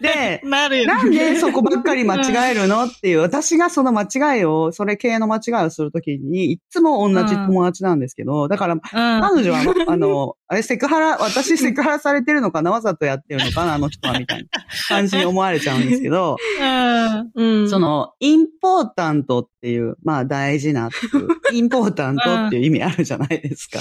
[0.01, 0.95] で、なるよね。
[0.95, 4.03] なんでそこばっかり間違えるのっていう、私がその間
[4.37, 8.81] 違いを、それ系の間違いをするときに、いつも同じ友達なんですけど、だから、うん。
[8.90, 12.72] 彼女は、あの、あれ、セクハラ、私セクハラされてるのかな？
[12.72, 13.74] わざとやってるのかな？
[13.74, 14.48] あの人は、みたいな
[14.88, 17.60] 感じに思われちゃうんですけど、うん。
[17.60, 17.70] うん。
[17.70, 23.78] そ、の、インポータントっていう、まあ大事なっていう、 インポータントっていう意味あるじゃないですか。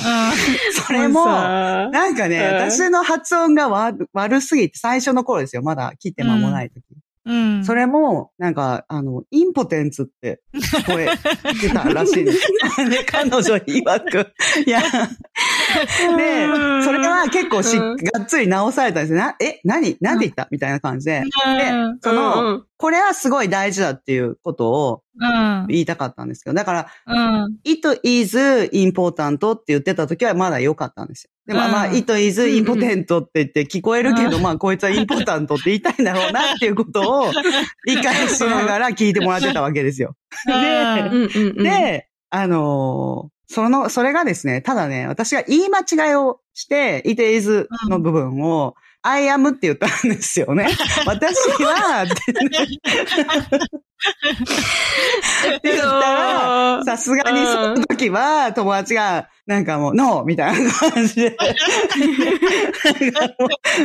[0.85, 5.63] それも、さなんかね、うん私の発音が悪悪すぎて、最初の頃ですよ。
[5.63, 6.83] まだ来て間もない時。
[7.29, 7.65] うん。
[7.65, 11.09] それも、なんか、あの、インポテンツって 聞こえ
[11.53, 12.47] てたらしいんです。
[12.89, 14.33] で、 彼女曰く。
[14.65, 14.81] いや、
[16.17, 16.47] で、
[16.83, 19.19] それは結構し、うんがっつり直されたんですよ。
[19.19, 20.47] な、え、何何て言った？
[20.51, 21.21] みたいな感じで。
[21.21, 25.65] でうん、その、これはすごい大事だっていうことをうん。
[25.67, 27.57] 言いたかったんですけど、だから、うん。
[27.65, 28.37] it is
[28.71, 31.29] important って言ってた時はまだ良かったんですよ。
[31.45, 37.31] でも、うんまあ、it is important って言って聞こえるけど、うんまあ、こいつは important って言いたいんだろうなっていうことを
[37.85, 40.15] 理解しながら聞いてもらってたわけですよ。
[40.47, 50.67] うんうんうん、で、あのーその、それがですね、ただね、私が言い間違いをして、it is の部分を、I am って言ったんですよね。
[51.07, 52.33] 私は、って
[55.63, 61.37] 言ったら、さすがにその時は、友達が、なんかもう、ノーみたいな感じで、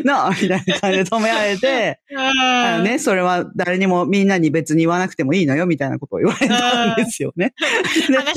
[0.04, 7.54] ノーみたいな感じで止められて、あのね、それは誰にもみんなに別に言わなくてもいいのよ、みたいなことを言われたんですよね。
[8.06, 8.34] 話が噛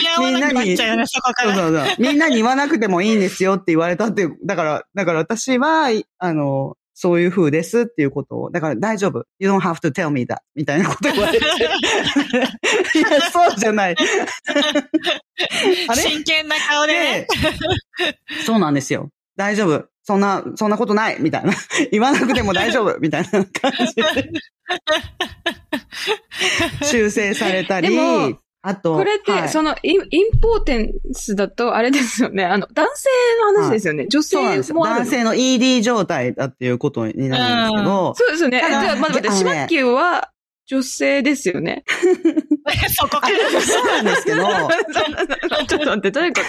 [0.00, 1.54] み合わなくなっちゃうよね、そこから。
[1.54, 1.96] そうそうそう。
[1.98, 9.24] みんなに言わなくてもいいんですよって言われたっていう、だから、だから私は、いあの、そういう風ですっていうことを、だから大丈夫。
[9.38, 10.38] You don't have to tell me that.
[10.54, 11.46] みたいなこと言われて。
[12.98, 13.96] いや、そうじゃない。
[15.88, 16.02] あれ？
[16.02, 17.26] 真剣な顔でね
[17.98, 19.08] で。、そうなんですよ。
[19.36, 19.86] 大丈夫。
[20.02, 21.16] そんな、そんなことない。
[21.20, 21.54] みたいな。
[21.90, 22.98] 言わなくても大丈夫。
[23.00, 24.04] みたいな感じで。
[26.84, 32.44] 修正されたりでも、あと、これって、はいそのイン、インポーテンスだと、あれですよね。
[32.44, 33.08] あの、男性
[33.54, 34.06] の話ですよね。
[34.08, 34.74] 女そうなんですよ。
[34.74, 34.84] 性も。
[34.84, 38.62] 男性の ED 状態だっていうことになるんですけど、そうですよね。
[38.64, 40.30] えじゃあ、まだ待って、あのねシマッキュは
[40.66, 41.84] 女性ですよね。
[42.94, 43.60] そこかあら。
[43.62, 44.42] そうなんですけど、
[45.66, 46.40] ちょっと待って、どういうこ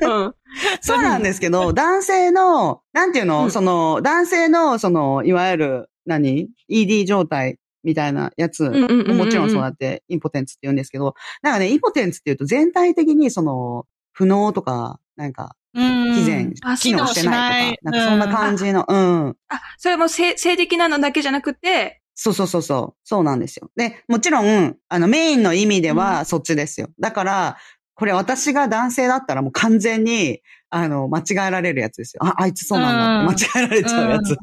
[0.00, 0.08] と？
[0.10, 0.34] うん。
[0.80, 19.36] そうなんですけど、男性の、なんていうの、うんその、男性の、その、いわゆる、何 ?ED 状態みたいなやつ、もちろんそうやって、インポテンツって言うんですけど、なんかね、インポテンツって言うと全体的にその、不能とか、なんか、うん以前、あ機能してないとか、なんかそんな感じの、うん。
[19.48, 23.00] あ、それも性性的なのだけじゃなくて、そうそうそうそう。
[23.04, 23.70] そうなんですよ。
[23.76, 26.88] で、もちろん、あの、メインの意味ではそっちですよ。
[26.98, 27.56] だから、
[27.94, 30.40] これ私が男性だったらもう完全に、
[30.70, 32.24] あの、間違えられるやつですよ。
[32.24, 34.36] あ、あいつそうなんだって間違えられちゃうやつ。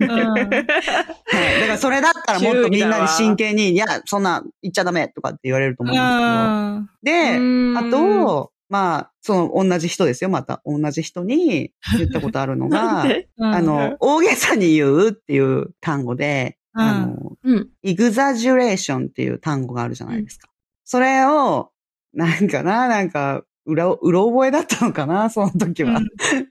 [0.00, 0.50] うんはい。
[0.50, 7.26] だからそれだったら もっとみんなに真剣に、いや、そんな言っちゃダメとかって言われると思うんですけど。
[7.32, 10.60] で、あと、まあ、その同じ人ですよ、また。
[10.64, 13.04] 同じ人に言ったことあるのが、
[13.38, 17.68] うんあの、大げさに言うっていう単語で、うんあの、うん。
[17.82, 20.48] イグザジュレーションっていう単語があるじゃないですか。
[20.84, 21.70] それを、
[22.12, 26.00] なんかな、なんか、うら、うろ覚えだったのかな、 その時は。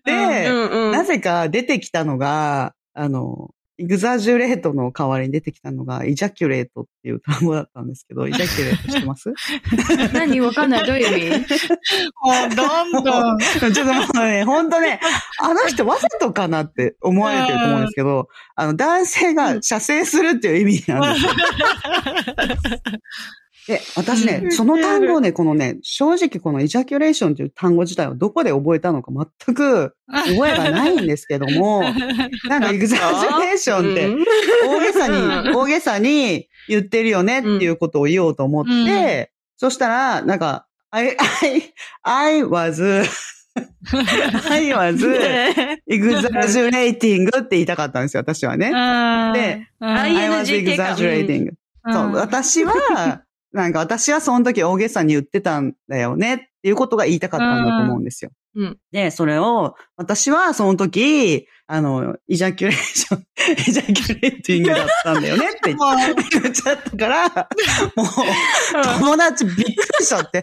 [0.05, 0.91] で、うんうん。
[0.91, 9.33] なぜか出てきたのが、あの、イグザジュレートの代わりに出てきたのが、イジャキュレートっていう単語だったんですけど、 イジャキュレート知ってます？
[10.13, 10.85] 何わかんない。
[10.85, 11.39] どういう意味？
[11.39, 11.43] も
[12.51, 13.37] う、どんどん。
[13.39, 15.01] ちょっともうね、本当ね、
[15.41, 21.31] あの人わざとかなって思われてると思うんですけど、あの、男性が射精するっていう意味なんですよ。
[23.67, 31.81] で、私ね、その単語をね、このね、正直このイジャキュレーションという単語自体をどこで覚えたのか全く覚えがないんですけども、
[32.47, 34.07] なんかエグザジュレーションって
[34.67, 39.27] 大げさに、大げさに言ってるよねっていうことを言おうと思って、うん。
[39.57, 41.73] そしたら、なんか、I, I,
[42.03, 42.83] I was,
[44.47, 45.01] I was
[45.89, 48.67] exaggerating って言いたかったんですよ、私はね。
[49.33, 51.53] で、うん、I was exaggerating.
[51.91, 53.24] そう、私は、
[53.55, 58.31] なんか私はその時大げさに言ってたんだよねっていうことが言いたかったんだと思うんですよ。
[58.55, 58.77] うん。
[58.91, 65.95] で、それを、私はその時、あの、イジャキュレーション、イジャキュレーティングだったんだよねってもう、
[66.41, 67.27] 言っちゃったから、
[67.95, 68.07] もう、
[68.99, 69.73] 友達びっくり
[70.05, 70.41] しちゃって、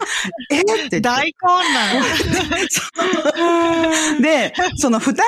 [0.51, 0.61] え？
[0.61, 1.01] って言って。
[1.01, 1.51] 大混
[4.11, 4.21] 乱。
[4.21, 5.21] で、その二人、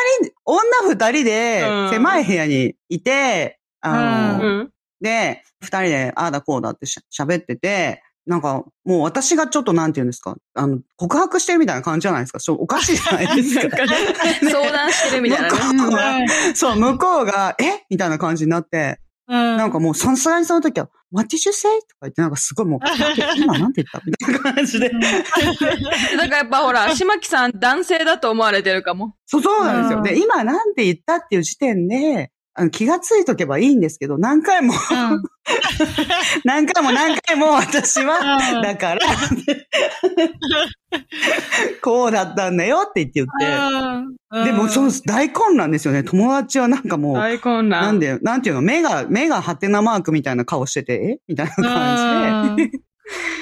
[0.43, 1.89] 女二人でうん。
[1.91, 4.71] 狭い部屋にいて、あの、うん。
[5.01, 12.39] で、二人でああだこうだってしゃ喋ってて、なんか、もう私がちょっとなんて言うんですか、あの、告白してるみたいな感じじゃないですか。
[12.39, 13.77] ちょおかしいじゃないですか。
[14.49, 15.73] 相談してるみたいなね。
[15.73, 16.15] 向こうが
[16.55, 17.83] そう、向こうが、え？
[17.89, 21.71] みたいな感じになって、ななんかもうさすがにその時は、What did you say?
[21.81, 24.01] とか言って、なんかすごいもう、 え今なんて言った？
[24.05, 24.89] みたいな感じで。
[26.17, 29.15] だからやっぱほら、島木さん男性だと思われてるかも。
[29.27, 29.97] そう、そうなんですよ。
[29.99, 34.77] うんで、今なんて言ったっていう時点で、あの気がついとけばいいんですけど、何回も、う
[35.15, 35.23] ん。
[36.45, 38.17] 何回も何回も私は、
[38.55, 38.61] うん。
[38.61, 39.01] だから、
[41.81, 43.31] こうだったんだよって言って。
[43.41, 46.03] 言って、でもそう大混乱ですよね。
[46.03, 47.81] 友達はなんかもう、大混乱。
[47.81, 51.19] なんで、なんていうの、目が、目がハテナマークみたいな顔してて、え？
[51.27, 52.71] みたいな感じで、うん。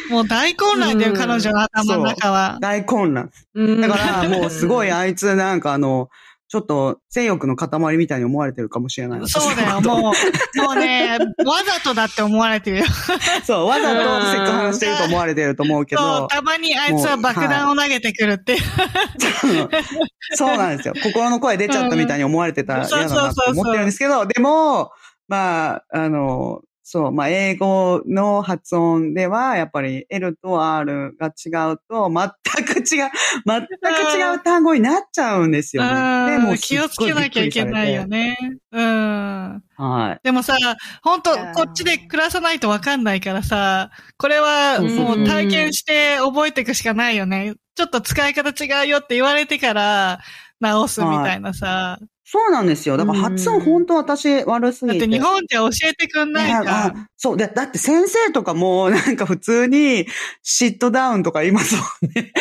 [0.10, 2.58] もう大混乱だよ、うん彼女の頭の中は。
[2.60, 3.30] 大混乱。
[3.54, 3.80] うん。
[3.80, 6.10] だからもうすごいあいつなんかあの、
[6.54, 9.28] ちょっと性欲の塊みたいに思われてるかもしれない。
[9.28, 10.02] そうだよ、もう、
[10.62, 12.86] もうね、わざとだって思われてるよ。
[13.44, 18.60] そう、わざとセクハラしてると思われてると思うけそうど、、たまにあいつは爆弾を投げてくるっていう。
[20.38, 20.94] そうなんですよ。
[21.02, 24.92] 心の声出ちゃったみたいに思われてたら嫌だなって思ってるんですけど、でも、
[25.28, 33.10] まあ、あの、そう、まあ、英語の発音では、やっぱり L と R が違うと、全く違う、
[33.48, 35.90] 全く違う単語になっちゃうんですよね。
[36.32, 38.06] でうん気をつけなきゃいけないよ。
[38.06, 38.38] ね。
[38.72, 39.64] うん。
[39.78, 40.20] はい。
[40.24, 40.58] でもさ、
[41.02, 47.54] 本当こっちで暮らさないとわかんないからさ、これはもう体験して覚えていくしかないよね。
[47.76, 50.20] ちょっと使い方違うよって言われてから
[50.60, 51.98] 直すみたいなさ。
[52.34, 52.98] そうなんですよ。
[52.98, 54.88] だから発音本当私悪すぎ。
[54.88, 56.68] だってて日本じゃ教えてくんないじゃん。
[56.68, 57.38] あそう。
[57.38, 60.08] で、だって先生とかも、 なんか普通に、
[60.42, 62.34] シットダウンとか言いますもんね。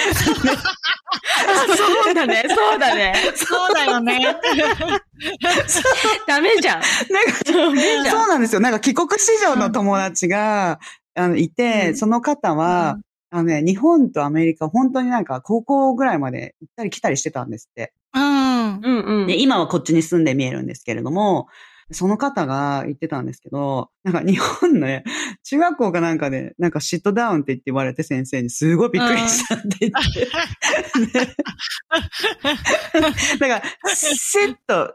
[1.77, 3.15] そうだね、そうだね。
[3.35, 4.35] そうだよね。
[6.27, 6.81] ダメじゃん。
[6.81, 8.07] なんか、ダメじゃん。
[8.07, 8.63] そうなんですよ。
[8.63, 10.81] なんか帰国子女の友達が、
[11.15, 12.97] あの、いて、うんその方は、
[13.29, 17.93] あのね、日本とアメリカ、本当になんか高校ぐらいまで行ったり来たりしてたんですって。
[18.15, 18.52] うん。
[18.83, 19.27] うんうん。
[19.27, 21.49] で、今はこっちに住んで見えるんですけれども、
[21.93, 25.05] その方が言ってたんですけど、なんか日本のね、
[25.45, 30.21] 中学校かなんかで、なんかシットダウンって言って言われて先生にすごいびっくりしたって言って。
[31.23, 31.37] で
[33.39, 34.95] だから、シット、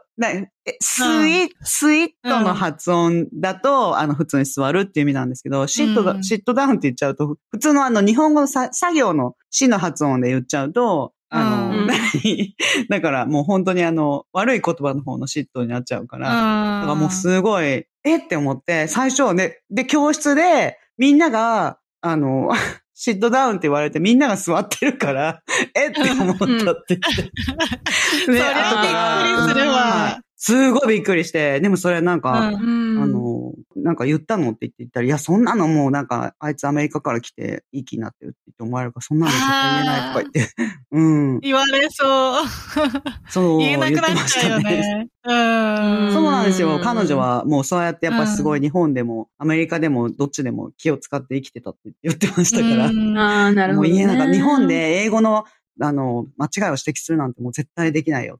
[0.80, 11.86] スイ、スイットの発音だと、あの、普通に座るっていう意味なんですけど、シットが、うんシットダウンって言っちゃうと、普通のあの、日本語のさ作業の死の発音で言っちゃうと、あの、うん。
[11.86, 12.56] 何
[12.88, 18.16] だからもう本当にあの、悪い言葉の方のシットになっちゃうから、だからもうすごい、え？
[18.16, 22.50] って思って、最初ね、で、教室で、みんなが、あの、
[22.94, 25.42] シットダウンって言われてみんなが座ってるから、
[25.74, 25.88] え？
[25.88, 27.32] って思ったって言って。
[28.26, 30.20] そりゃびっくりするわ。
[30.40, 40.54] すごいびっくりして、でもそれなんか、うんうんあ、の、なんか言ったのって言って言ったら、いや、そんなのもうなんか、あいつアメリカから来て、いい気になってるって言って思われるから、そんなの絶対言えないとか言って。
[40.92, 41.40] うん。
[41.40, 42.44] 言われそう。
[43.28, 43.58] そう。
[43.66, 45.08] 言えなくなっちゃうよね。
[45.24, 46.12] うん。
[46.12, 46.76] そうなんですよ。
[46.76, 52.86] うん彼女はもうそうやってやっぱりすごうい日本でもアメリカでもどっちでも気を使って生きてたって言ってましたから。
[52.86, 53.90] うんああ、なるほど、ね。
[53.90, 54.32] もう言えなかった。
[54.32, 55.44] 日本で英語の、
[55.80, 58.38] あの、間違いを指摘するなんてもう絶対できないよ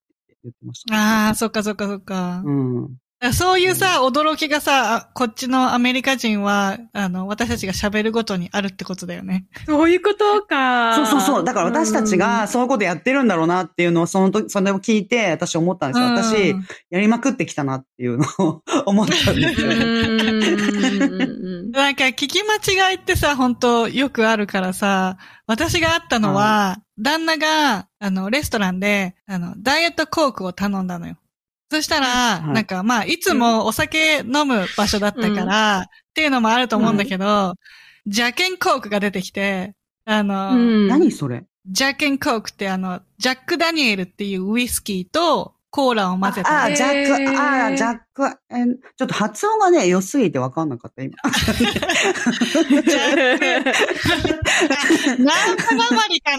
[0.49, 0.95] 言ってました。
[0.95, 2.43] ああ、そっかそっかそっか。
[2.45, 2.97] うん。
[3.33, 9.47] そういうさ、驚きがさ、こっちのアメリカ人は、あの、私たちが喋るごとにあるってことだよね。
[9.67, 10.95] そういうことか。
[10.95, 11.45] そうそうそう。
[11.45, 16.07] だから私たちがそういうことやってるんだろうなっていうのを、その時、それを聞いて、私思ったんですよ。
[16.07, 16.55] 私、
[16.91, 19.77] やりまくってきたなっていうのを 思ったんですよね。
[21.73, 25.17] なんか、聞き間違いってさ、本当よくあるからさ、
[25.49, 31.17] 私があったのは、旦那が、あの、レストランで、あの、ダイエットコークを頼んだのよ。
[31.71, 37.51] そしたら、はい、なんかまあ、いつもお酒飲む場所だったから、うん、っていうのもあると思うんだけど、
[38.07, 41.45] うん、ジャケンコークが出てきて、あの、うん、何それ？
[41.67, 46.63] ジャケンコークってあの、ジャック・ダニエルっていうウイスキーとコーラを混ぜた。
[46.63, 48.65] ああ、ジャック、ああ、ジャック、え
[48.97, 51.13] ちょっと発音がね、良すぎてわかんなかった、今。
[51.13, 53.39] ジャッ
[55.17, 55.23] ク。
[55.23, 56.31] なんかなまりか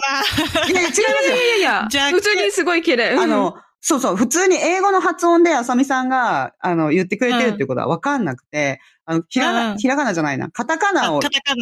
[0.68, 1.06] いや、違いますよ。
[1.06, 3.16] いやいやいや、普通にすごい綺麗。
[3.16, 11.20] あの、そうそう、普通に英語の発音であさみさんが、あの、言ってくれてるっていうことは分かんなくて、うん、あの、ひらが、うん、ひらがなじゃないな、カタカナを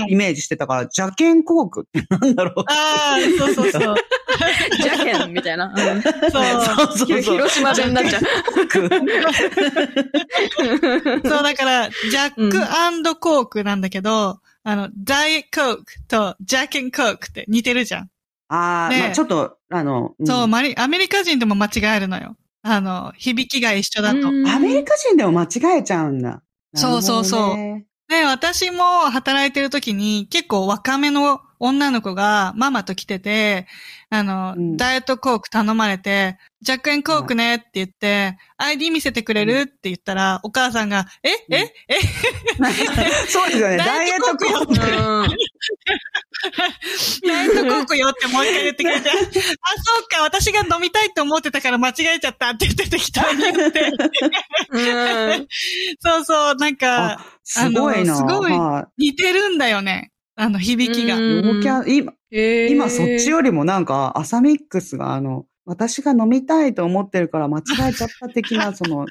[0.08, 2.64] イメージしてたから、邪剣コークってなんだろう。
[2.66, 3.94] ああ、そうそうそう。
[4.78, 5.66] 邪剣みたいな。
[5.66, 6.12] うん、そう
[6.96, 8.22] そうそう広島弁になっちゃう。
[11.28, 12.58] そう、だから、ジャック
[13.20, 18.10] コークなんだけど、あの、ダイエットコークとジャケンコークって似てるじゃん。
[18.48, 22.36] ああ、ね、まあちょっと、あの、うん、そう、マリ、アメリカ人でも間違えるのよ。
[22.62, 24.28] あの、響きが一緒だと。
[24.28, 26.42] アメリカ人でも間違えちゃうんだ。
[26.74, 27.84] そうそうそう。
[28.08, 33.66] で、私も働いてる時に結構若めの女の子がママと来てて、
[34.10, 41.30] あの、うん、ダイエットコーク頼まれて、ジャックエンコークねって言って、ID 見せてくれるって言ったら、お母さんが、え？
[41.50, 41.74] え？
[41.88, 42.00] え？
[43.28, 43.76] そうですよね。
[43.84, 45.36] ダイエットコーク。
[47.26, 53.90] ダイトコークよってもう一回言ってくれて、 あ、そうか、私が飲みたいと思ってたから間違えちゃったって言って適当に言って。
[56.00, 58.16] そうそう、なんか、すごいな。
[58.16, 58.52] すごい
[58.98, 60.12] 似てるんだよね。
[60.36, 61.16] あの、響きが。
[61.86, 69.04] 今、今そっちよりもなんか、アサミックスがあの、私が飲みたいと思ってるから間違えちゃった的な、 その、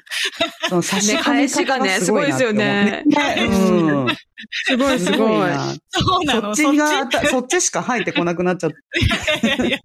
[0.68, 3.04] その差し込み方がすごいですよね。
[3.06, 4.06] うん。
[4.66, 5.50] すごいすごい。
[5.88, 9.46] そうなのそっちが、そっちしか入ってこなくなっちゃった。
[9.46, 9.78] いやいや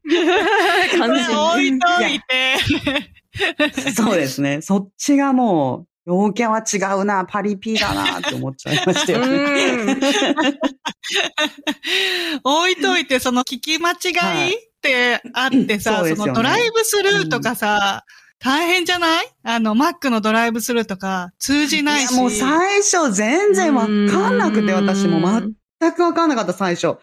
[0.97, 1.35] 完全に。
[1.35, 3.91] 置いといて。
[3.91, 4.61] そうですね。
[4.61, 9.97] そっちがもう、陽キャは違うな、パリピだなって思っちゃいましたよね。
[12.43, 18.03] 置いといて、その聞き間違いってあってさ、はい、そそのドライブスルーとかさ、
[18.41, 19.27] うん、大変じゃない？
[19.43, 22.13] あの、マックのドライブスルーとか通じないし。
[22.13, 23.89] いもう最初全然わか
[24.29, 25.19] んなくて、私も
[25.79, 26.97] 全くわかんなかった、最初。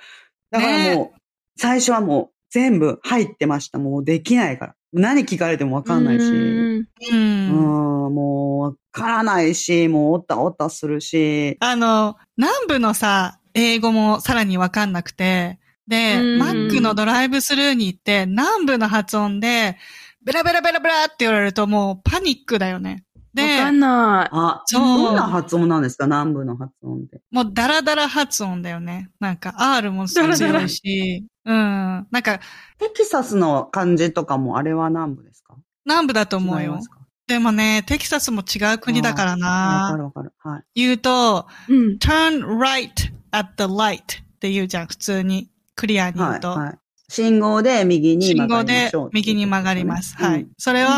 [0.50, 1.12] だからもう、ね、
[1.56, 3.78] 最初はもう全部入ってました。
[3.78, 4.74] もうできないから。
[4.92, 6.24] 何聞かれてもわかんないし。
[6.24, 6.86] うん。
[7.12, 11.56] うん、もうわからないし、もうおったおったするし。
[11.60, 19.76] あの、南部のさ、英語もさらにわかんなくて、で、マックのドライブスルーに行って、南部の発音で、
[20.24, 23.04] ベラベラベラベラって言われるともうパニックだよね。
[23.32, 24.28] で、わかんない。
[24.32, 24.82] あ、そう。
[24.82, 26.06] どんな発音なんですか？
[26.06, 27.20] 南部の発音で。
[27.30, 29.08] もうダラダラ発音だよね。
[29.20, 31.26] なんか R も強いし。
[31.50, 32.06] うん。
[32.10, 32.40] なんか。
[32.78, 35.56] テキサスの漢字とかもあれは南部ですか？
[35.84, 36.78] 南部だと思うよ。
[37.26, 39.84] でもね、テキサスも違う国だからな。
[39.84, 40.32] わかるわかる。
[40.38, 40.62] はい。
[40.74, 42.90] 言うと、うん、turn right
[43.32, 45.50] at the light って言うじゃん、普通に。
[45.76, 46.50] クリアに言うと。
[46.50, 48.90] はい、はい、信号で右に曲がります。
[48.90, 50.16] 信号で右に曲がります。
[50.16, 50.46] はい。
[50.58, 50.88] それを、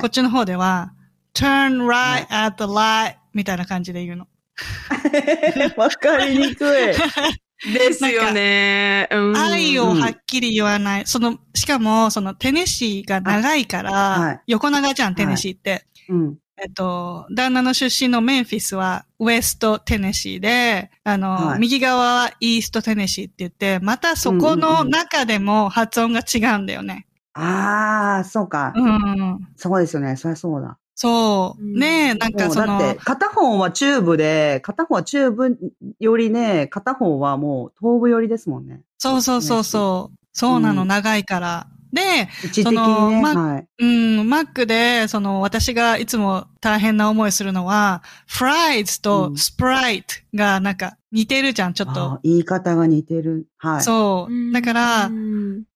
[0.00, 0.92] こっちの方では、
[1.34, 4.26] turn right at the light みたいな感じで言うの。
[5.76, 6.70] わかりにくい。
[7.72, 9.08] ですよね。
[9.10, 11.06] 愛をはっきり言わない。
[11.06, 15.70] その、しかも、そのテネシーが長いから、はい、横長じゃん、テネシーって。
[15.70, 27.06] はいうん、えっと、旦那の出身のメンフィスはウエストテネシーで、あの、はい、右側はイーストテネシーって言って、またそこの中でも発音が違うんだよね。
[27.32, 28.72] ああ、そうか。
[28.76, 29.48] うん。
[29.56, 30.16] そうですよね。
[30.16, 30.78] そりゃそうだ。
[30.94, 31.78] そう。
[31.78, 32.78] ねえ、なんかその。
[32.78, 35.58] だって、片方はチューブで、片方はチューブ
[35.98, 38.80] よりね、片方はもう頭部寄りですもんね。
[38.98, 40.18] そうそうそうそう。
[40.32, 41.66] そうなの、うん、長いから。
[41.92, 52.18] で、その、ね、はい、うん、マックで、その、私がいつも大変な思いするのは、 fries とスプライトがなんか似てるじゃん、ちょっと。
[52.24, 53.46] 言い方が似てる。
[53.58, 53.82] はい。
[53.82, 54.52] そう。
[54.52, 55.10] だから、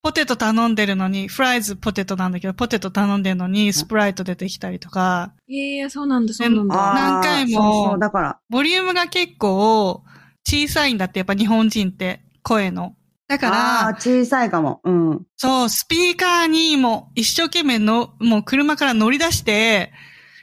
[0.03, 5.33] ポテト頼んでるのに、フライズポテトなんだけど、ポテト頼んでるのに、スプライト出てきたりとか。
[5.47, 6.75] いやそうなんだ、そうなんだ。
[6.75, 8.39] 何回も、そうそうだから。
[8.51, 10.03] ボリュームが結構
[10.45, 12.97] 小さいんだって、やっぱ日本人って、声の。
[13.29, 14.81] だから、小さいかも。
[14.83, 15.23] うん。
[15.37, 19.93] そう、スピーカーにも一生懸命の、もう車から乗り出して、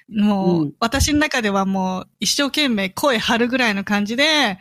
[0.08, 4.60] もう、うん私の中ではもう一生懸命声張るぐらいの感じで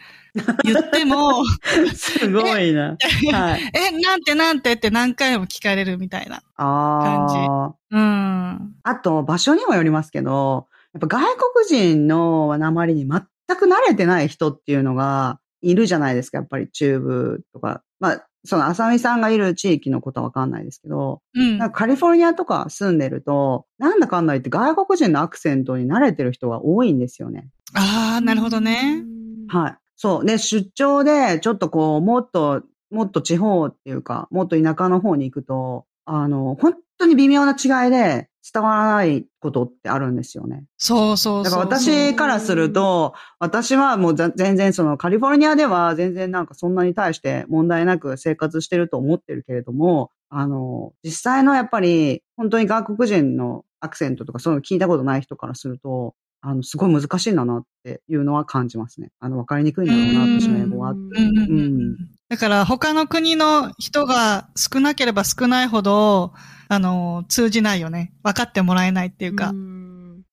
[0.65, 1.45] 言っても、
[1.95, 2.97] すごいな。
[3.33, 3.61] はい。
[3.73, 6.43] え、 なんてなんてって何回も聞かれるみたいな。
[6.57, 7.75] ああ。
[7.91, 8.75] うん。
[8.83, 13.21] あと、場所にもよりますけど、やっぱ外国人の鉛に全
[13.57, 17.83] く慣れてない人っていうのがいるじゃないですか、やっぱり中部とか。
[18.01, 21.59] まあ、その、浅見さんがいる地域のことはわかんないですけど、うん。
[21.59, 27.49] なんかカリフォルニアとか住んでると、なんだかんだ言って外国人のアクセントに慣れてる人が多いんですよね。
[27.75, 29.05] ああ、なるほどね。
[29.49, 29.84] はい。
[29.97, 30.25] そう。
[30.25, 40.65] で、出張で、ちょっとこう、もっと、もっと地方っていうか、もっと田舎の方に行くと、あの、本当に微妙な違いで伝わらないことってあるんですよね。
[40.77, 41.51] そうそうそう。
[41.51, 56.15] だから私からすると、私はもうざ全然そのカリフォルニアでは全然なんかそんなに対して問題なく生活してると思ってるけれども、あの、実際のやっぱり本当に外国人のアクセントとかそういうの聞いたことない人からすると、
[56.47, 59.11] あの、すごい難しいんだなっていうのは感じますね。
[59.19, 60.91] あの、わかりにくいんだろうな、私の英語は。
[60.91, 61.97] うん
[62.29, 66.33] だから他の国の人が少なければ少ないほど、
[66.69, 68.13] あの、通じないよね。
[68.23, 69.55] 分かってもらえないっていうか。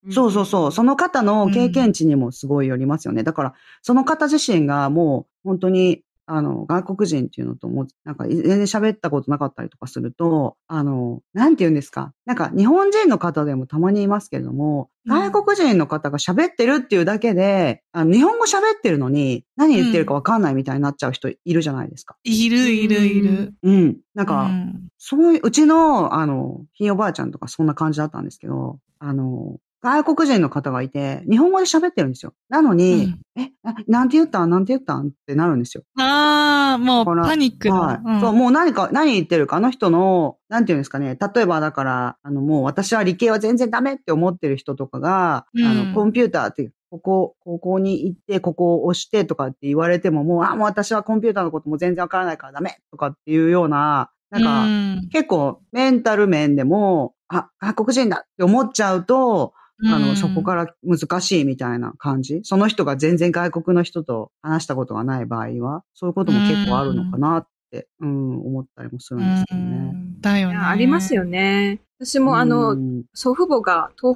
[0.10, 0.72] そうそうそう。
[0.72, 3.24] その方の経験値にもすごいよりますよね。
[3.24, 12.14] だから、その方自身がもう本当に、あの、外国人っていうのともう、なんか全然喋ったことなかったりとかすると、あの、なんて言うんですか？
[12.26, 22.18] なんか日本人の方でもたまにいますけれども、うん外国人の方が喋ってるっていうだけで、あの日本語喋ってるのに何言ってるかわかんないみたいになっちゃう人いるじゃないですか。
[22.24, 23.54] いるいるいる。
[23.64, 23.98] うん。
[24.14, 32.34] なんか、うんそういう、うちの、あの、ひいおばあちゃんとかそんな感じだったんですけど、あの、外国人の方がいて、日本語で喋ってるんですよ。
[32.50, 34.50] なのに、え、ななんて言ったん？
[34.50, 35.08] なんて言ったん？
[35.08, 35.84] ってなるんですよ。
[35.98, 37.74] ああ、もうパニックだ。
[37.74, 38.18] はい。
[38.18, 41.18] んそう、もう何か、何言ってるか、あの人の、なんて言うんですかね。
[41.36, 59.54] 例えばだから、あの、もう私は理系は全然ダメって思ってる人とかが、うんあの、コンピューターって、ここ、ここに行って、ここを押してとかって言われても、もう、あ、もう私はコンピューターのことも全然わからないからダメとかっていうような、なんか、うん結構メンタル面でも、あ、外国人だって思っちゃうと、
[59.86, 62.42] あの、うんそこから難しいみたいな感じ？
[62.44, 69.70] その人が全然外国の人と話したことがない場合は、そういうことも結構あるのかなって、うん、思ったりもするんですけどうね。
[69.92, 70.58] んだよね。
[70.58, 71.80] ありますよね。
[72.00, 74.16] 私もあうの、ん祖父母が東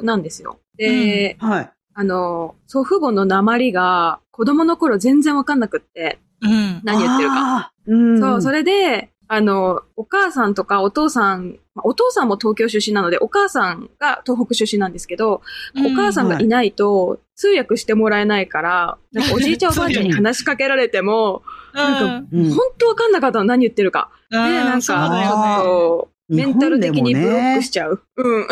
[0.00, 0.58] 北なんですよ。
[0.76, 1.70] で、はい。
[1.94, 6.80] あの、祖父母の鉛が子供の頃全然わかんなくって、うん。
[6.84, 7.72] 何言ってるか。
[7.86, 8.20] うん。
[8.20, 15.42] そう、それで、あの、お母さんとかお父さん、まあお父さんも東京出身なので、お母さんが東北出身なんですけど、
[15.76, 24.10] お母さんがいないと通訳してもらえないから、なんかおじいちゃんおばあちゃんに話しかけられても、なんかうん本当わかんなかったの何言ってるか。
[24.30, 28.02] で、うんなんか、ちょっと、メンタル的にブロックしちゃう。
[28.16, 28.42] うん。
[28.42, 28.46] っ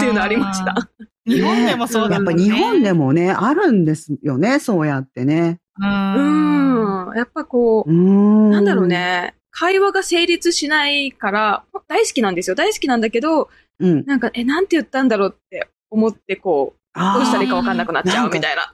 [0.00, 0.74] ていうのありました。
[1.26, 2.24] 日本でもそうだやっ。
[2.24, 5.60] ぱ日本でもね、あるんですよね、そうやってね。
[5.80, 5.84] う。
[5.84, 7.16] うんん。
[7.16, 8.50] やっぱこう、うん。
[8.50, 8.86] なんだろう。
[8.88, 9.36] ね。
[9.56, 12.56] 会話が成立しないから、大好きなんですよ。
[12.56, 13.48] 大好きなんだけど、
[13.78, 14.04] うん。
[14.04, 18.72] なんか、え、なんて言ったんだろうって思って、こう、どうしたらいいかわかんなくなっちゃうみたいな。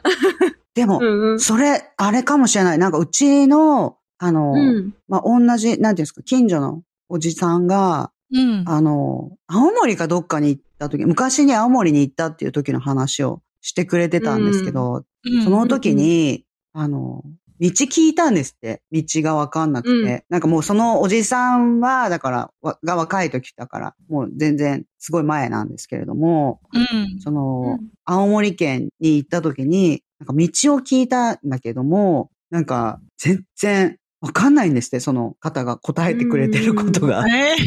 [0.75, 1.41] でも、うんうん。
[1.41, 2.79] それ、あれかもしれない。
[2.79, 4.95] なんかうちの、あの、うん。
[5.07, 8.65] まあ、同じ、なんていうんですか、近所のおじさんが、うん。
[8.67, 17.23] あの、青森かどっかに行った時、昔に青森に行ったっていう時の話をしてくれてたんですけど、うんその時に、あの、
[17.61, 18.81] 道聞いたんですって。
[18.91, 19.91] 道がわかんなくて。
[19.91, 27.21] うんなんかもうそのおじさんは、だから、わが若い時だから、もう全然すごい前なんですけれども、うん。
[27.21, 37.23] その、うん青森県に行った時に、なんか道を聞いたんだけども、なんか全然わかんないんですって、その方が答えてくれてることが。
[37.25, 37.59] はい。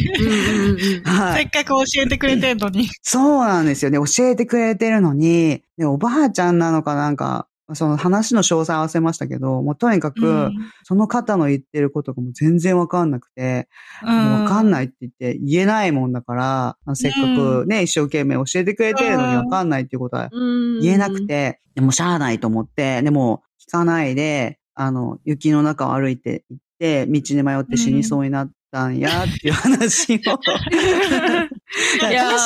[1.38, 2.88] せっかく教えてくれてんのに。
[3.02, 3.98] そうなんですよね。
[3.98, 10.52] 教えてくれてるのに、で、おばあちゃんなのかなんか、その話の詳細合わせましたけど、もうとにかく、うん
[10.86, 13.68] その方の言ってることがもう全然わかんなくて、
[14.02, 20.80] もうわかんないって言って言えないもんだから、せっかくね、一生懸命教えてくれてるのにわかんないっていうことはうん。
[20.80, 30.18] 言えなくて、でもしゃあないと思って、でも聞かないで、あの、雪の中を歩いて行って、道に迷って死にそうになったんやっていう話を。
[30.20, 30.50] 確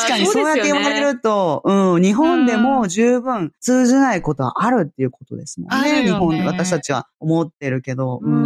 [0.08, 6.02] かにそうやって言われると、うん、日本でも十分通じないことはあるっていうことですもんね。
[6.02, 8.20] ね日本で私たちは思ってるけど。
[8.22, 8.44] うんううん。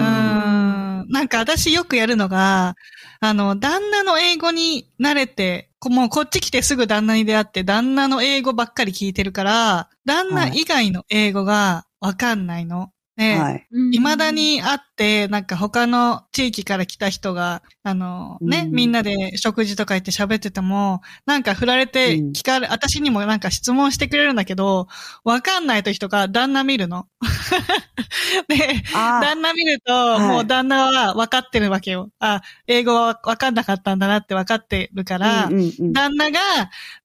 [1.09, 2.77] なんか私よくやるのが、
[3.21, 12.93] あの、旦那の英語に慣れて、こもうこっち来てすぐ旦那に出会って、旦那の英語ばっかり聞いてるから、旦那以外の英語がわかんないの。
[13.17, 13.67] ね、はい。
[13.93, 24.89] 未だに会って、なんか他の地域から来た人が、あの、ね、うんみんなで食事とか行って喋ってても、なんか振られてうん聞かれ、私にもなんか質問してくれるんだけど、
[25.25, 27.07] わかんない時とか旦那見るの。
[28.49, 32.11] で、旦那見ると、はいもう旦那は分かってるわけよ。
[32.19, 36.41] あ、英語は分かんなかったんだなって分かってるから、うんうんうん旦那が、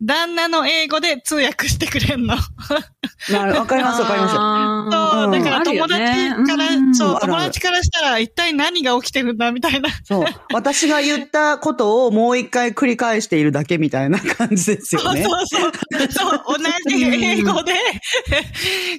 [0.01, 2.37] 旦那の英語で通訳してくれんの。
[3.29, 4.35] なるわかります、わかります。
[4.35, 9.89] そう、うんだから友達から、そう、友達からしたら一体何が起きてるんだみたいな。
[10.03, 10.25] そう。
[10.53, 15.23] 私が言ったことをもう一回繰り返しているだけみたいな感じですよね。
[15.23, 16.11] そうそうそう。
[16.11, 17.73] そう、同じ英語で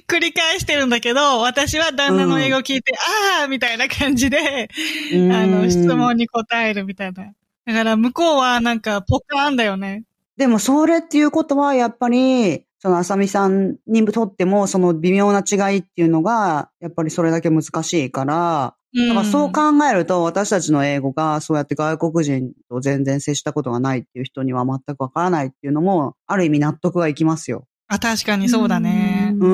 [0.07, 2.93] 繰り返してるんだけど、私は旦那の英語を聞いて、
[3.39, 4.69] ああみたいな感じで、
[5.13, 7.33] うんあの、質問に答えるみたいな。
[7.65, 10.03] だから向こうはなんかポカーンだよね。
[10.37, 27.67] でもそれっていうことは、やっぱり、そのあさみさんにとっても、その微妙な違いっていうのが、やっぱりそれだけ難しいから、だからそう考えると、私たちの英語がそうやって外国人と全然接したことがないっていう人には全くわからないっていうのも、ある意味納得がいきますよ。
[27.87, 29.35] あ、確かにそうだね。
[29.39, 29.47] う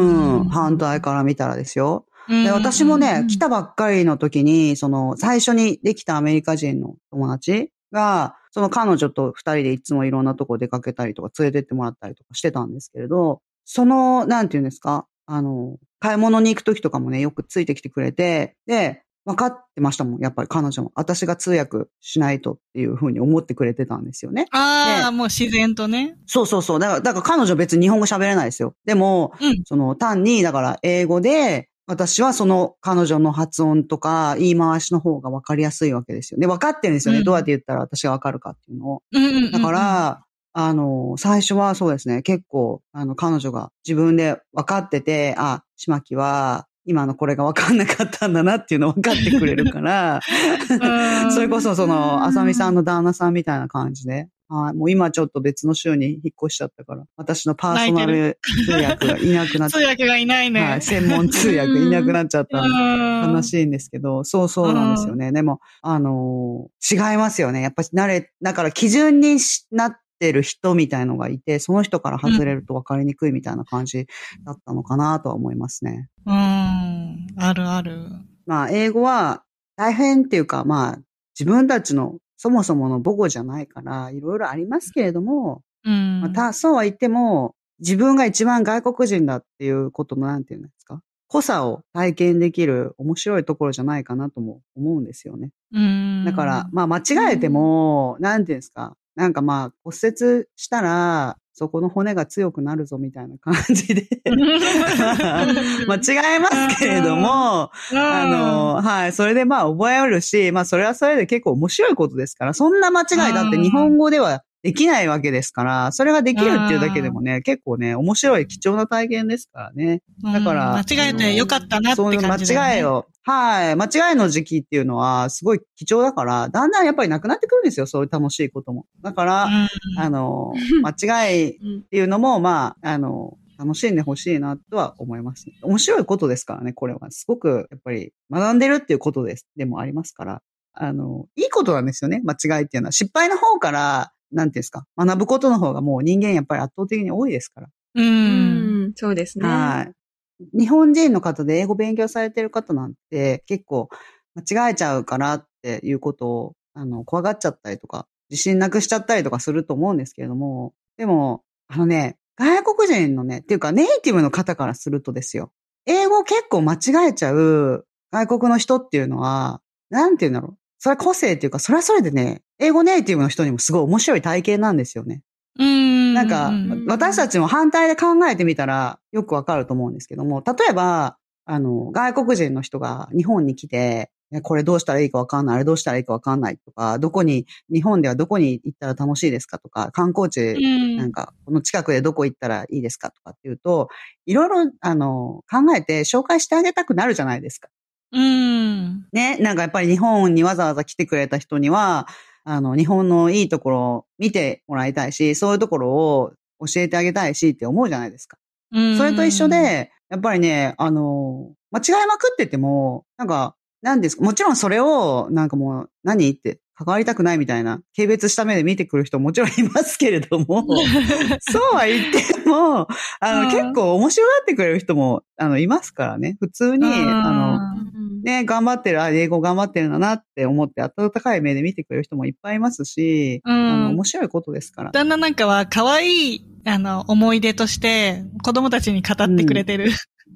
[0.44, 0.50] ん。
[0.50, 2.06] 反対から見たらですよ。
[2.30, 20.94] うんで私もね、来たばっかりの時に、その、最初にできたアメリカ人の友達が、その彼女と二人でいつもいろんなとこ出かけたりとか連れてってもらったりとかしてたんですけれど、その、なんていうんですか、あの、買い物に行く時とかもね、よくついてきてくれて、で、分かってましたもん、やっぱり彼女も。
[20.96, 24.46] 私が通訳しないとっていうふうに思ってくれてたんですよね。
[24.52, 26.16] ああ、ねもう自然とね。
[26.26, 26.80] そうそうそう。
[26.80, 28.74] だから、だから彼女別に日本語喋れないですよ。
[28.86, 29.64] でも、うん。
[29.66, 36.40] その単に、だから英語で、私はその彼女の発音とか言い回しの方が分かりやすいわけですよ。
[36.40, 37.20] で、分かってるんですよね。
[37.20, 37.24] うん。
[37.24, 39.04] どうやって言ったら私が分かるかっていうのを。
[39.12, 40.26] うんうんうんうんだから、
[40.58, 50.22] あの、最初はそうですね、結構、あの、彼女が自分で分かってて、あ、島木は、今のこれが分かんなかったんだなっていうのを分かってくれるから、
[51.26, 51.32] うん。
[51.34, 60.62] それこそその、あさみさんの旦那さんみたいな感じで、はい、もう今ちょっと別の州に引っ越しちゃったから、私のパーソナル通訳がいなくなっち 通訳がいないね。
[60.62, 65.32] はい、専門通訳いなくなっちゃったんで、うん悲しいんですけど、そうそうなんですよね。
[65.32, 67.62] でも、あのー違いますよね。
[67.62, 74.06] やっぱり慣れ、だから基準にしなってる人みたいのがいて、その人から外れると分かりにくいみたいな感じ
[74.46, 76.10] だったのかなとは思いますね。
[76.26, 76.34] うん。
[76.34, 78.06] あるある。
[78.46, 79.44] まあ、英語は
[79.76, 81.00] 大変っていうか、まあ、
[81.38, 86.22] 自分たちのそもそもの母語じゃないから、いろいろありますけれども、うん。
[86.22, 95.52] また、そうは言っても、自分が一番外国人だっていうことの、なんていうんですか濃さを体験できる面白いところじゃないかなとも思うんですよね。
[95.74, 96.24] うん。
[96.26, 104.08] だから、まあ間違えても、なんていうんですかなんかまあ骨折したら、そこの骨が強くなるぞみたいな感じで。
[105.88, 109.14] まあ違いますけれども、うん、あの、はい。
[109.14, 120.02] それでまあ覚えるし、まあそれはそれで結構面白いことですから、そんな間違いだって日本語ではできないわけですから、それができるっていうだけでもね、結構ね、面白い貴重な体験ですからね。
[120.24, 123.76] だからうん間違えてよかったなってそういう間違いを、はい。
[123.76, 127.86] 間違いの時期っていうのはすごい貴重だから、だんだんやっぱりなくなってくるんですよ。
[127.86, 128.88] そういう楽しいことも。
[129.04, 130.52] だから、うんあの、
[130.82, 137.12] 間違いっていうのも、まあ、あの、楽しんでほしいなとは思います、面白いことですからね、これは。
[137.12, 139.46] すごく、やっぱり、学んでるっていうことです。
[139.56, 140.42] でもありますから。
[140.78, 142.92] あの、いいことなんですよね、間違いっていうのは。
[142.92, 147.68] 失敗の方から、なんていうんですか、学ぶことの方がもう人間やっぱり圧倒的に多いですから。
[147.96, 148.02] う。
[148.02, 149.48] うんん、そうですね。
[149.48, 150.60] はい。
[150.60, 153.88] 日本人の方で英語勉強されてる方なんて結構
[154.36, 165.52] 間違えちゃうからっていうことを、あの、怖がっちゃったりとか、自信なくしちゃったりとかすると思うんですけれども、でも、あのね、外国人のね、っていうかネイティブの方からするとですよ、
[165.86, 170.58] 英語を結構間違えちゃう外国の人っていうのは、なんていうんだろう。
[170.80, 175.22] それは個性っていうか、それはそれでね、英語ネイティブの人にもすごい面白い体験なんですよね。
[175.60, 176.14] うん。
[176.14, 193.90] なんかうん、私たちも反対で考えてみたらよくわかると思うんですけども、例えば、あの、外国人の人が日本に来て、ねこれどうしたらいいかわかんない、あれどうしたらいいかわかんないとか、どこに、日本ではどこに行ったら楽しいですかとか、観光地、うんなんか、この近くでどこ行ったらいいですかとかっていうと、
[194.26, 197.70] いろいろ、あの、考えて紹介してあげたくなるじゃないですか。
[198.12, 199.08] うん。
[199.12, 202.08] ね、なんかやっぱり日本にわざわざ来てくれた人には、
[202.46, 208.38] あの、日本のいいところを見てもらいたいし、そういうところを教えてあげたいしって思うじゃないですか。
[208.72, 220.66] うんそれと一緒、で、やっぱりね、あの、間違いまくってても、なんか、何ですかもちろんそれを、なんかもう、何って、関わりたくないみたいな、軽蔑した目で見てくる人ももちろんいますけれども、
[221.40, 222.88] そうは言っても、
[223.22, 226.36] あの、うん結構面白がってくれる人も、あの、いますからね。
[226.40, 234.92] 普通に、うんあの、ね、頑張ってる、あ、英語頑張ってるんだなって思って、温かい目で見てくれる人もいっぱいいますし、うんあの、面白いことですから。
[234.92, 239.92] 旦那なんかは可愛い、あの、思い出として子供たちに語ってくれてる。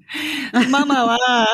[0.72, 1.48] ママは、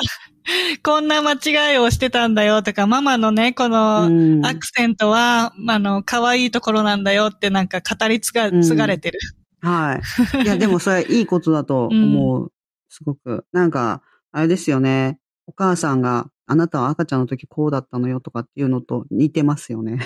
[0.84, 9.20] こんな間違いをしてたんだよとか、ママのね、この、うんアクセントは、あの、可愛いところなんだよってなんか語り継が、うん継がれてる。
[9.62, 10.00] は
[10.36, 10.44] い。
[10.44, 12.52] いや、でもそれ いいことだと思う。
[12.90, 13.46] すごく。
[13.52, 15.20] なんか、あれですよね。
[15.48, 20.00] お母さんが、あなたは赤ちゃんの時こうだったのよとかっていうのと似てますよね。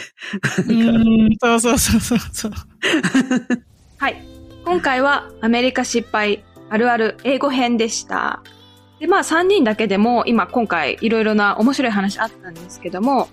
[0.70, 2.52] うん、そうそうそうそうそう。
[4.00, 4.24] はい。
[4.64, 8.42] 今回はアメリカ失敗あるある英語編でした。
[9.00, 13.30] で、まあ3人だけでも今今回いろいろな面白い話あったんですけども、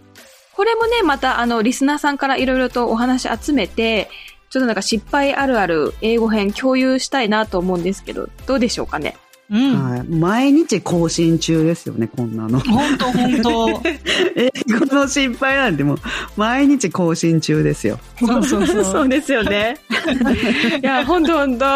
[0.54, 4.08] これもね、またあのリスナーさんからいろいろとお話集めて、
[4.48, 9.16] ちょっとなんか失敗あるある英語編共有したいなと思うんですけど、どうでしょうかね？
[9.50, 9.90] うん。
[9.90, 10.02] はい。
[10.04, 12.58] 毎日更新中ですよね、こんなの。
[12.60, 13.82] ほんとほんと。
[14.34, 15.98] 英語の失敗なんてもう、
[16.36, 17.98] 毎日更新中ですよ。
[18.18, 18.84] そうそうそう。
[18.84, 19.78] そうですよね。
[20.82, 21.64] いや、ほんとほんと。
[21.64, 21.68] い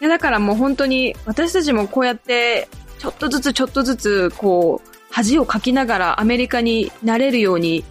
[0.00, 2.68] や、だからもう本当に私たちもこうやって、
[2.98, 7.84] ちょっとずつちょっとずつ、こう、恥をかきながらアメリカになれるように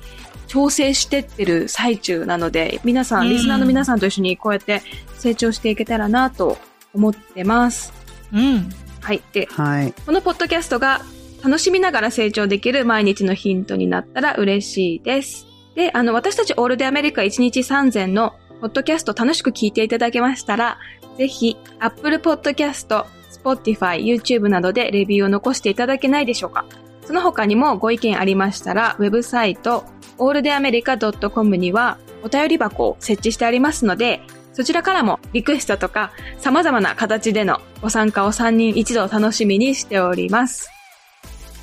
[0.47, 4.82] 調整してってる最中なので、皆さん、うんリスナーの皆さんと一緒にこうやって
[5.18, 6.58] 成長していけたらなと
[6.93, 7.93] 思ってます。
[8.34, 8.70] うん。
[9.01, 9.22] はい。
[9.34, 9.93] で、はい。
[10.06, 11.01] このポッドキャストが
[11.43, 15.45] 楽しみながら成長できる毎日のヒントになったら嬉しいです。
[15.76, 20.80] で、あの、私たちオールデアメリカ1日3000のポッドキャスト楽しく聞いていただけましたら、
[21.18, 23.06] ぜひ、Apple Podcast、
[23.46, 26.66] Spotify、YouTube などでレビューを残していただけないでしょうか？
[27.06, 29.86] その他にもご意見ありましたら、ウェブサイト、
[30.18, 34.22] alldeamerica.com にはお便り箱を設置してありますので、
[34.54, 40.70] そちらからもリクエストとか様々な形でのご参加を3人一度楽しみにしております。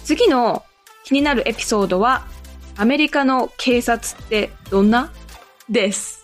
[0.04, 0.62] 次の
[1.04, 2.26] 気になるエピソードは、
[2.76, 5.12] アメリカの警察ってどんな？
[5.68, 6.21] です。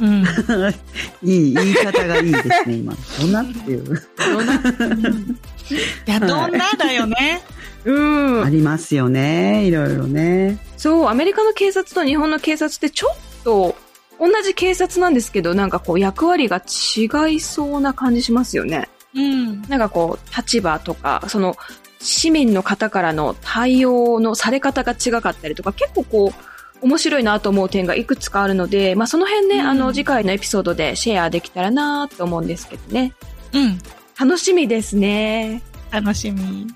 [0.00, 0.24] うん。
[1.22, 2.94] いい、言い方がいいですね、今。
[3.20, 3.84] どんなっていう。
[3.84, 7.42] どんないや、どんなだよね。
[7.84, 8.50] うんあ。
[8.50, 9.66] りますよね。
[9.66, 10.58] いろいろね。
[10.76, 13.76] そう、アメリカの警察と日本の警察ってちょっと
[14.18, 18.88] 同じ警察なんですけど、なんかこう役割が違いそうな感じしますよね。
[19.14, 19.62] うん。
[19.62, 21.56] なんかこう、立場とか、その、
[22.00, 26.51] 市民の方からの対応のされ方が違かったりとか、結構こう、
[26.82, 33.14] 面白いなと思う点がいくつかあるので、まあその辺ね、うんあの次回のエピソードでシェアできたらなと思うんですけどね。
[33.52, 33.78] うん。
[34.18, 35.62] 楽しみですね。
[35.90, 36.66] 楽しみ。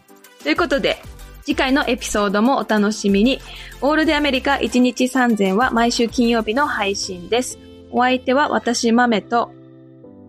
[0.42, 1.02] ということで、
[1.44, 3.40] 次回のエピソードもお楽しみに。
[3.80, 7.58] オールでアメリカ1日3000は毎週金曜日の配信です。
[7.90, 9.52] お相手は私、豆と、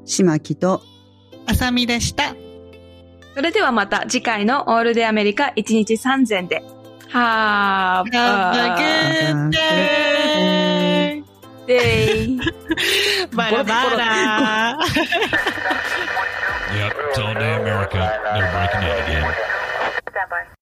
[0.06, 0.82] 島木と、
[1.46, 2.36] あさみでした。
[3.36, 6.64] それではまた次回のオールでアメリカ1日3000で。
[7.10, 11.24] はー Have a good day!
[11.68, 12.40] デイ。
[13.36, 14.78] バラバラ
[16.74, 17.98] Yep, it's all day America.
[18.34, 20.57] They're breaking out again.